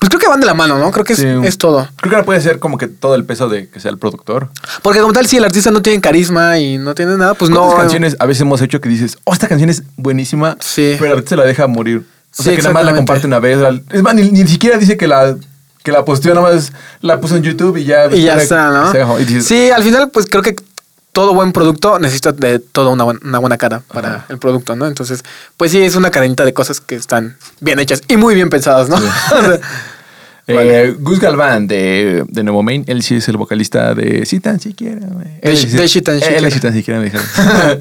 [0.00, 0.90] Pues creo que van de la mano, ¿no?
[0.90, 1.28] Creo que es, Sí.
[1.44, 1.88] es todo.
[1.96, 4.48] Creo que ahora puede ser como que todo el peso de que sea el productor.
[4.82, 7.60] Porque como tal, si el artista no tiene carisma y no tiene nada, pues no...
[7.60, 10.96] ¿Cuántas canciones a veces hemos hecho que dices, oh, esta canción es buenísima, Sí.
[10.98, 11.98] pero el artista la deja morir?
[11.98, 13.58] O Sí, sea, que nada más la comparte una vez.
[13.90, 15.36] Es más, ni, ni siquiera dice que la,
[15.82, 18.06] que la posteó, nada más la puso en YouTube y ya.
[18.14, 18.92] Y ya está, ¿no?
[18.92, 19.18] dejó.
[19.18, 20.54] Dices, Sí, al final, pues creo que
[21.12, 24.26] todo buen producto necesita de toda una, buen- una buena cara para Ajá.
[24.30, 24.86] el producto, ¿no?
[24.86, 25.22] Entonces,
[25.58, 28.88] pues sí, es una cadenita de cosas que están bien hechas y muy bien pensadas,
[28.88, 28.96] ¿no?
[29.52, 29.60] Eh,
[30.48, 30.92] Vale.
[30.98, 35.00] Gus Galván de, de Nuevo Maine, él sí es el vocalista de Si tan siquiera.
[35.40, 36.48] De Si- sí- de Si tan él siquiera.
[36.48, 37.26] es Si tan siquiera me dijeron.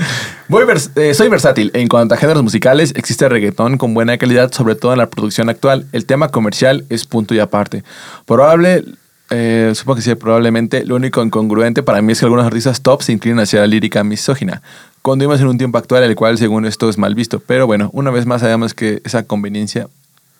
[0.47, 1.71] Voy vers- eh, soy versátil.
[1.73, 5.49] En cuanto a géneros musicales, existe reggaetón con buena calidad, sobre todo en la producción
[5.49, 5.85] actual.
[5.91, 7.83] El tema comercial es punto y aparte.
[8.25, 8.83] Probable,
[9.31, 13.01] eh, supongo que sí, probablemente, lo único incongruente para mí es que algunos artistas top
[13.01, 14.61] se inclinan hacia la lírica misógina.
[15.01, 17.39] Cuando vivimos en un tiempo actual, el cual, según esto, es mal visto.
[17.39, 19.87] Pero bueno, una vez más, sabemos que esa conveniencia,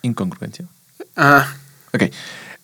[0.03, 0.65] incongruencia,
[1.15, 1.57] Ajá.
[1.94, 2.04] Ok.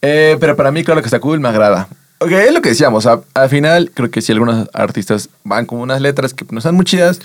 [0.02, 1.88] Eh, pero para mí, claro que está cool, me agrada.
[2.20, 3.06] Ok, es lo que decíamos.
[3.06, 6.76] a- al final, creo que sí, algunos artistas van con unas letras que no están
[6.76, 7.20] muy chidas.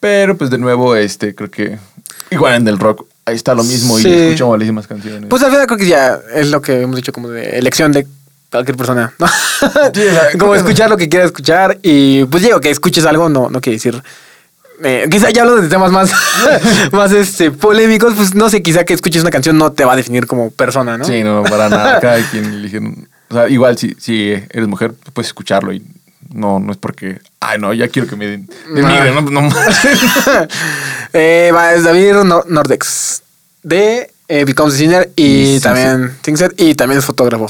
[0.00, 1.78] Pero pues de nuevo, este, creo que
[2.30, 4.08] igual en el rock, ahí está lo mismo Sí.
[4.08, 5.26] y escuchamos buenísimas canciones.
[5.28, 8.06] Pues al final creo que ya es lo que hemos dicho como de elección de
[8.50, 9.26] cualquier persona, ¿no?
[9.94, 10.02] Sí,
[10.38, 13.76] como escuchar lo que quiera escuchar y pues digo que escuches algo no, no quiere
[13.76, 14.02] decir...
[14.84, 16.12] eh, quizá ya hablo de temas más,
[16.92, 19.96] más este, polémicos, pues no sé, quizá que escuches una canción no te va a
[19.96, 21.04] definir como persona, ¿no?
[21.04, 22.00] Sí, no, para nada.
[22.00, 22.78] Cada quien elige.
[23.30, 25.82] O sea, igual si, si eres mujer, puedes escucharlo y
[26.34, 29.48] no, no es porque, ay, no, ya quiero que me den- denigren, no, no
[31.12, 33.22] eh, va, es David Nor- Nordex
[33.62, 37.48] de eh, Becomes a Sinner y Y también Thinkset y también es fotógrafo.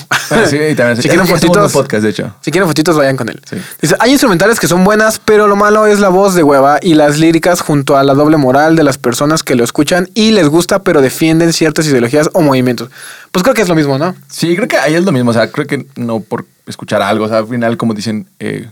[0.49, 2.35] Sí, y también si quieren fotitos, podcast, de hecho.
[2.41, 3.41] si quieren fotitos vayan con él.
[3.49, 3.57] Sí.
[3.80, 6.95] Dice, hay instrumentales que son buenas, pero lo malo es la voz de hueva y
[6.95, 10.49] las líricas junto a la doble moral de las personas que lo escuchan y les
[10.49, 12.91] gusta, pero defienden ciertas ideologías o movimientos.
[13.30, 14.14] Pues creo que es lo mismo, ¿no?
[14.28, 15.30] Sí, creo que ahí es lo mismo.
[15.30, 17.26] O sea, creo que no por escuchar algo.
[17.26, 18.68] O sea, al final, como dicen, eh,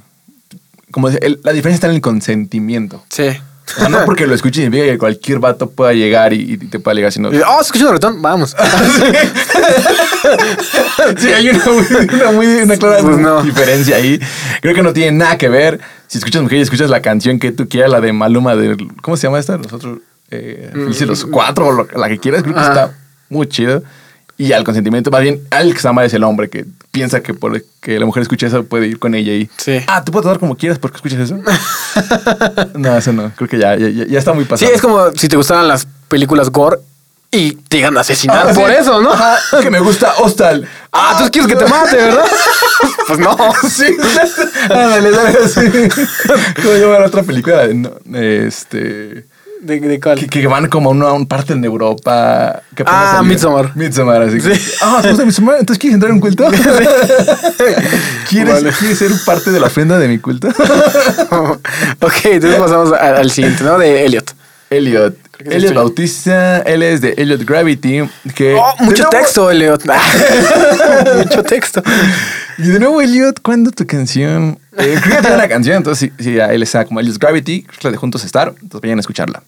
[0.90, 3.04] como dice, el- la diferencia está en el consentimiento.
[3.08, 3.28] Sí.
[3.76, 6.80] O sea, no porque lo escuches significa que cualquier vato pueda llegar y, y te
[6.80, 7.30] pueda ligar, sino...
[7.30, 8.56] Dice, oh, escuchando reggaetón, vamos.
[11.18, 13.42] sí, hay una, muy- una, muy, una clara Pues no.
[13.42, 14.20] diferencia ahí.
[14.60, 15.80] Creo que no tiene nada que ver.
[16.06, 18.76] Si escuchas mujer y escuchas la canción que tú quieras, la de Maluma, de...
[19.02, 19.56] ¿Cómo se llama esta?
[19.58, 19.98] Nosotros...
[20.32, 22.64] Eh, Felices los cuatro, o la que quieras, creo que Mm.
[22.64, 22.92] Está
[23.28, 23.82] muy chido.
[24.38, 27.34] Y al consentimiento, más bien, al que está mal es el hombre que piensa que
[27.34, 29.48] por que la mujer escuche eso puede ir con ella y.
[29.56, 29.78] Sí.
[29.86, 31.36] Ah, tú puedes dar como quieras porque escuchas eso.
[32.74, 33.32] no, eso no.
[33.36, 34.72] Creo que ya, ya, ya- está muy Sí, pasado.
[34.72, 36.78] es como si te gustaran las películas gore
[37.32, 38.60] y te llegan a asesinar Ah, sí.
[38.60, 39.12] por eso, ¿no?
[39.12, 40.66] Ajá, que me gusta Hostal.
[40.92, 42.24] Ah, tú quieres que te mate, ¿verdad?
[43.06, 43.36] pues no.
[43.68, 43.96] Sí,
[44.64, 45.60] ándale, dale así.
[46.56, 47.68] ¿Cómo se llama la otra película?
[47.68, 49.26] No, Este.
[49.60, 50.18] ¿De, de cuál?
[50.18, 52.62] Que, que van como a una, un parte en Europa.
[52.74, 53.20] que Ah.
[53.24, 53.76] Midsommar.
[53.76, 54.38] Midsommar, así.
[54.40, 54.72] que- Sí.
[54.80, 55.56] Ah, ¿te gusta Midsommar?
[55.60, 56.48] Entonces, ¿quieres entrar en un culto?
[58.28, 58.72] ¿Quieres, Vale.
[58.78, 60.48] ¿Quieres ser parte de la ofrenda de mi culto?
[62.00, 63.78] ok, entonces pasamos a- al siguiente, ¿no?
[63.78, 64.32] De Elliot.
[64.70, 65.16] Elliot.
[65.40, 65.74] Elliot.
[65.74, 68.08] Bautista, él es de Elliot Gravity.
[68.34, 69.82] Que Oh, mucho nuevo- texto, Elliot.
[71.16, 71.82] mucho texto.
[72.58, 74.58] Y de nuevo, Elliot, ¿cuándo tu canción?
[74.76, 77.90] Eh, creo que tiene una canción, entonces sí, sí, él está como Elliot Gravity, la
[77.90, 79.42] de Juntos Estar, entonces vayan a escucharla.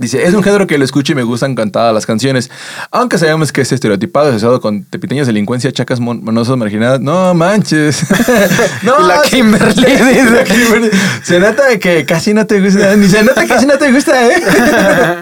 [0.00, 2.50] Dice, es un género que lo escucho y me gustan cantadas las canciones,
[2.90, 7.00] aunque sabemos que es estereotipado, asociado con tepiteñas delincuencia, chacas mon- monosos marginadas.
[7.00, 8.02] No manches.
[8.82, 9.20] no, la.
[9.22, 10.30] Kimberly dice.
[10.30, 10.90] La Kimberly.
[11.22, 14.26] Se nota que casi no te gusta, ni se nota que casi no te gusta,
[14.26, 14.42] ¿eh?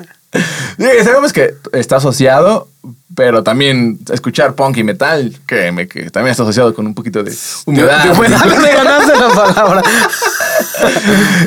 [0.78, 2.68] Sí, sabemos que está asociado,
[3.14, 7.32] Pero también escuchar punk y metal, créeme que también está asociado con un poquito de
[7.66, 8.04] humedad.
[8.04, 9.82] De- humedad, me ganaste la palabra.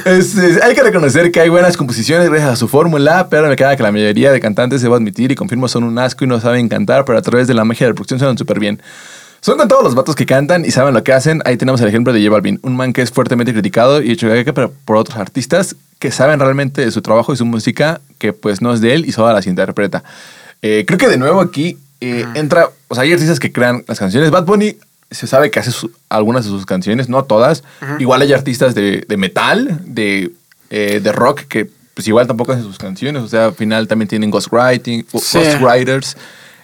[0.06, 3.76] Este, hay que reconocer que hay buenas composiciones gracias a su fórmula, pero me queda
[3.76, 6.70] que la mayoría de cantantes, debo admitir y confirmo, son un asco y no saben
[6.70, 8.82] cantar, pero a través de la magia de la producción suenan súper bien.
[9.42, 11.42] Son con todos los vatos que cantan y saben lo que hacen.
[11.46, 14.28] Ahí tenemos el ejemplo de J Balvin, un man que es fuertemente criticado y hecho
[14.54, 18.62] pero por otros artistas que saben realmente de su trabajo y su música, que pues
[18.62, 20.04] no es de él y solo las interpreta.
[20.62, 24.00] Eh, creo que de nuevo aquí eh, entra, o sea, hay artistas que crean las
[24.00, 24.32] canciones.
[24.32, 24.78] Bad Bunny
[25.10, 27.64] se sabe que hace su- algunas de sus canciones, no todas.
[28.00, 30.32] Igual hay artistas de, de metal, de,
[30.70, 33.22] eh, de rock, que pues igual tampoco hacen sus canciones.
[33.24, 35.38] O sea, al final también tienen ghostwriting, Sí.
[35.40, 36.16] ghostwriters.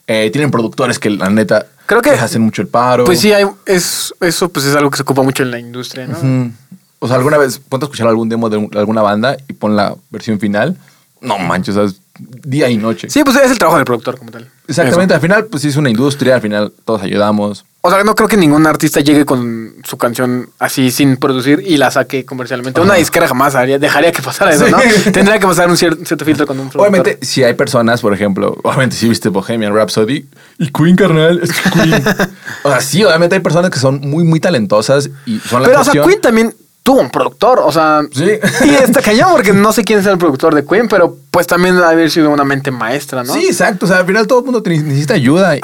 [0.08, 3.04] Eh, tienen productores que la neta Creo que- les hacen mucho el paro.
[3.04, 6.08] Pues sí, hay, es, eso pues es algo que se ocupa mucho en la industria,
[6.08, 6.52] ¿no?
[7.00, 9.54] O sea, alguna vez ponte a escuchar algún demo de un- de alguna banda y
[9.54, 10.78] pon la versión final.
[11.22, 13.10] No manches, o sea, es día y noche.
[13.10, 14.50] Sí, pues es el trabajo del productor como tal.
[14.68, 15.16] Exactamente, Eso.
[15.16, 17.64] al final, pues es una industria, al final todos ayudamos.
[17.82, 21.78] O sea, no creo que ningún artista llegue con su canción así sin producir y
[21.78, 22.82] la saque comercialmente.
[22.82, 24.72] Una disquera jamás haría, dejaría que pasara eso, Sí.
[24.72, 24.78] ¿no?
[25.14, 26.82] Tendría que pasar un cier- cierto filtro con un productor.
[26.90, 30.26] Obviamente, si hay personas, por ejemplo, obviamente si viste Bohemian Rhapsody
[30.58, 32.04] y Queen, carnal, es que Queen.
[32.64, 35.82] o sea, sí, obviamente hay personas que son muy, muy talentosas y son la Pero,
[35.82, 36.04] o sea.
[36.04, 36.54] Queen también
[36.88, 38.00] tuvo un productor, o sea...
[38.14, 38.40] Sí.
[38.64, 41.76] Y está cañón porque no sé quién es el productor de Queen, pero pues también
[41.76, 43.34] debe haber sido una mente maestra, ¿no?
[43.34, 43.86] Sí, exacto.
[43.86, 45.58] O sea, al final todo el mundo necesita ayuda.
[45.58, 45.60] Y,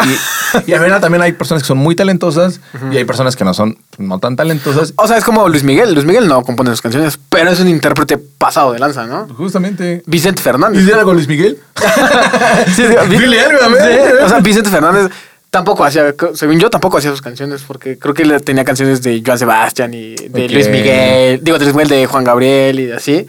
[0.68, 2.60] y al final también hay personas que son muy talentosas
[2.92, 4.92] y hay personas que no son no tan talentosas.
[4.98, 5.94] O sea, es como Luis Miguel.
[5.94, 9.26] Luis Miguel no compone sus canciones, pero es un intérprete pasado de lanza, ¿no?
[9.38, 10.04] Justamente.
[10.06, 10.84] Vicente Fernández.
[10.84, 11.58] ¿Dice algo Luis Miguel?
[12.66, 14.12] Sí, sí, Dile algo, a ver.
[14.18, 15.10] Sí, O sea, Vicente Fernández
[15.54, 19.22] tampoco hacía, según yo, tampoco hacía sus canciones, porque creo que él tenía canciones de
[19.24, 20.50] Joan Sebastián y de.
[20.50, 23.28] Luis Miguel, digo, de Luis Miguel, de Juan Gabriel y así.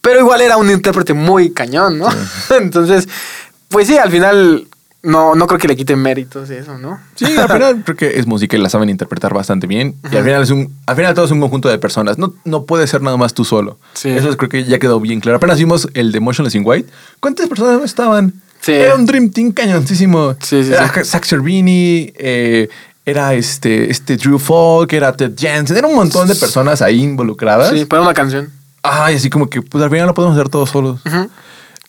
[0.00, 2.08] Pero igual era un intérprete muy cañón, ¿no?
[2.60, 3.08] Entonces,
[3.68, 4.66] pues sí, al final
[5.02, 6.98] no, no creo que le quiten méritos de eso, ¿no?
[7.14, 9.94] Sí, al final creo que es música y la saben interpretar bastante bien.
[10.10, 12.18] Y al final es un, al final todo es un conjunto de personas.
[12.18, 13.78] No, no puede ser nada más tú solo.
[13.94, 14.08] Sí.
[14.10, 15.36] Eso es- creo que ya quedó bien claro.
[15.36, 16.90] Apenas vimos el de Motionless in White.
[17.20, 18.34] ¿Cuántas personas estaban?
[18.60, 18.72] Sí.
[18.72, 20.34] Era un Dream Team cañoncísimo.
[20.40, 20.88] Sí, sí, era.
[21.04, 22.68] Zach Cervini, eh,
[23.04, 25.76] era este, este Drew Falk, era Ted Jensen.
[25.76, 27.70] Era un montón de personas ahí involucradas.
[27.70, 28.50] Sí, para una canción.
[28.82, 31.00] Ay, así como que pues al final lo podemos hacer todos solos.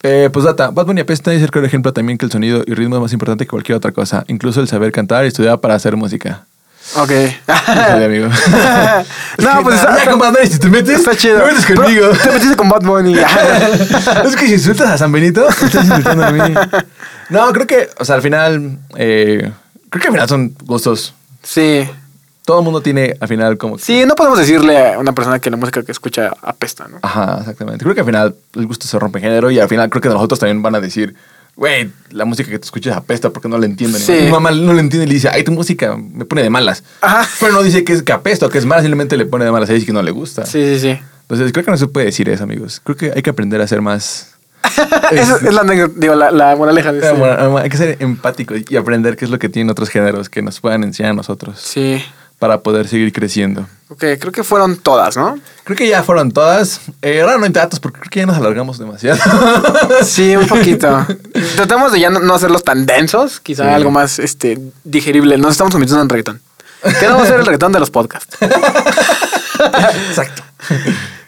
[0.03, 2.73] Eh, pues data, Bad Bunny apesta y es el ejemplo también que el sonido y
[2.73, 5.75] ritmo es más importante que cualquier otra cosa, incluso el saber cantar y estudiar para
[5.75, 6.47] hacer música.
[6.97, 7.11] Ok.
[7.11, 8.27] Híjole, amigo.
[9.37, 11.39] no, pues está, ya, compadre, si te metes, está chido.
[11.39, 12.09] te metes Pero conmigo.
[12.09, 13.17] Te metiste con Bad Bunny.
[14.25, 16.53] es que si insultas a San Benito, estás insultando a mí.
[17.29, 19.51] No, creo que, o sea, al final, eh,
[19.89, 21.13] creo que al final son gustos.
[21.43, 21.89] sí.
[22.43, 23.77] Todo el mundo tiene al final como...
[23.77, 26.97] que- Sí, no podemos decirle a una persona que la música que escucha apesta, ¿no?
[27.03, 27.83] Ajá, exactamente.
[27.83, 30.09] Creo que al final el gusto se rompe en género y al final creo que
[30.09, 31.15] nosotros también van a decir,
[31.55, 34.01] güey, la música que te escuchas apesta porque no la entienden.
[34.01, 34.13] Sí.
[34.13, 36.83] Mi mamá no la entiende y le dice, ay, tu música me pone de malas.
[37.01, 37.27] Ajá.
[37.39, 39.51] Pero no dice que es que apesta o que es mala, simplemente le pone de
[39.51, 40.45] malas y dice que no le gusta.
[40.45, 40.99] Sí, sí, sí.
[41.23, 42.81] Entonces creo que no se puede decir eso, amigos.
[42.83, 44.27] Creo que hay que aprender a ser más...
[45.11, 47.57] Esa es la, digo, la, la moraleja de Eh, este.
[47.63, 50.59] hay que ser empáticos y aprender qué es lo que tienen otros géneros que nos
[50.59, 52.01] puedan enseñar a nosotros Sí.
[52.41, 53.67] Para poder seguir creciendo.
[53.89, 55.37] Ok, creo que fueron todas, ¿no?
[55.63, 56.81] Creo que ya fueron todas.
[57.03, 59.19] Eh, ahora no hay datos porque creo que ya nos alargamos demasiado.
[60.03, 61.05] Sí, un poquito.
[61.55, 63.69] Tratamos de ya no, hacerlos tan densos, quizá Sí.
[63.69, 65.37] algo más este, digerible.
[65.37, 66.41] Nos estamos convirtiendo en reggaetón.
[66.99, 68.35] Queremos hacer el reggaetón de los podcasts.
[70.09, 70.41] Exacto.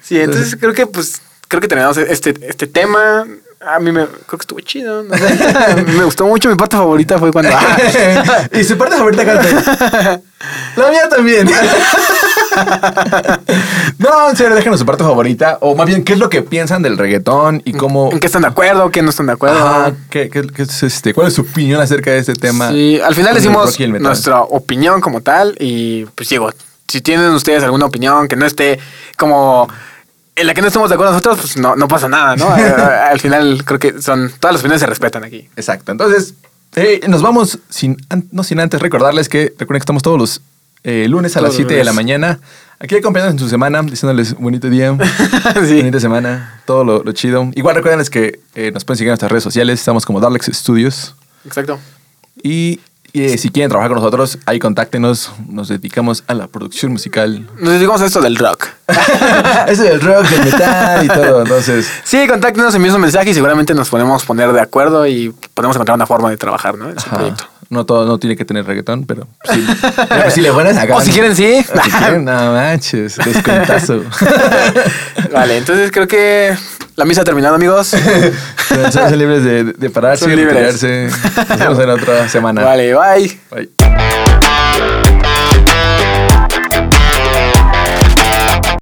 [0.01, 3.27] Sí, entonces creo que pues creo que terminamos este, este tema.
[3.65, 5.03] A mí me creo que estuvo chido.
[5.03, 5.15] no
[5.97, 6.49] me gustó mucho.
[6.49, 7.51] Mi parte favorita fue cuando.
[8.51, 10.21] y su parte favorita canta.
[10.75, 11.49] La mía también.
[13.97, 15.57] no, en serio, déjenos su parte favorita.
[15.61, 18.09] O más bien, ¿qué es lo que piensan del reggaetón y cómo.
[18.11, 18.89] ¿En qué están de acuerdo?
[18.91, 19.57] ¿Qué no están de acuerdo?
[19.57, 22.69] Ajá, ¿qué, qué- qué es este, ¿Cuál es su opinión acerca de este tema?
[22.69, 26.51] Sí, al final decimos nuestra opinión como tal y pues digo,
[26.87, 28.79] si tienen ustedes alguna opinión que no esté
[29.17, 29.67] como
[30.35, 32.55] en la que no estemos de acuerdo nosotros, pues no, no pasa nada, ¿no?
[32.57, 35.49] Eh, al final creo que son todas las opiniones se respetan aquí.
[35.55, 35.91] Exacto.
[35.91, 36.33] Entonces,
[36.75, 37.97] eh, nos vamos sin,
[38.31, 40.41] no sin antes recordarles que recuerden que estamos todos los
[40.83, 42.39] eh, lunes a Todos las los 7 de la mañana.
[42.79, 44.97] Aquí acompañándonos en su semana, diciéndoles bonito día,
[45.67, 45.77] sí.
[45.77, 47.49] bonita semana, todo lo, lo chido.
[47.55, 49.79] Igual recuerden que eh, nos pueden seguir en nuestras redes sociales.
[49.79, 51.15] Estamos como Darlex Studios.
[51.45, 51.79] Exacto.
[52.41, 52.81] Y
[53.13, 55.31] eh, si quieren trabajar con nosotros, ahí contáctenos.
[55.47, 57.47] Nos dedicamos a la producción musical.
[57.59, 58.67] Nos dedicamos a esto del rock.
[59.67, 61.41] Eso del rock, del metal y todo.
[61.43, 65.75] Entonces, Sí, contáctenos, envíen un mensaje y seguramente nos podemos poner de acuerdo y podemos
[65.75, 66.89] encontrar una forma de trabajar, ¿no?
[66.89, 67.45] En su proyecto.
[67.73, 69.65] No todo no tiene que tener reggaetón, pero sí.
[70.09, 70.95] Pero si le pones acá.
[70.95, 71.65] O si quieren, sí.
[71.73, 74.03] O si quieren, no manches, descuentazo.
[75.33, 76.55] Vale, entonces creo que
[76.95, 77.87] la misa ha terminado, amigos.
[78.91, 80.81] Son, libres de, de pararse, libres.
[80.81, 81.09] retirarse.
[81.49, 82.63] Nos vemos en otra semana.
[82.63, 83.39] Vale, bye.
[83.51, 83.69] Bye.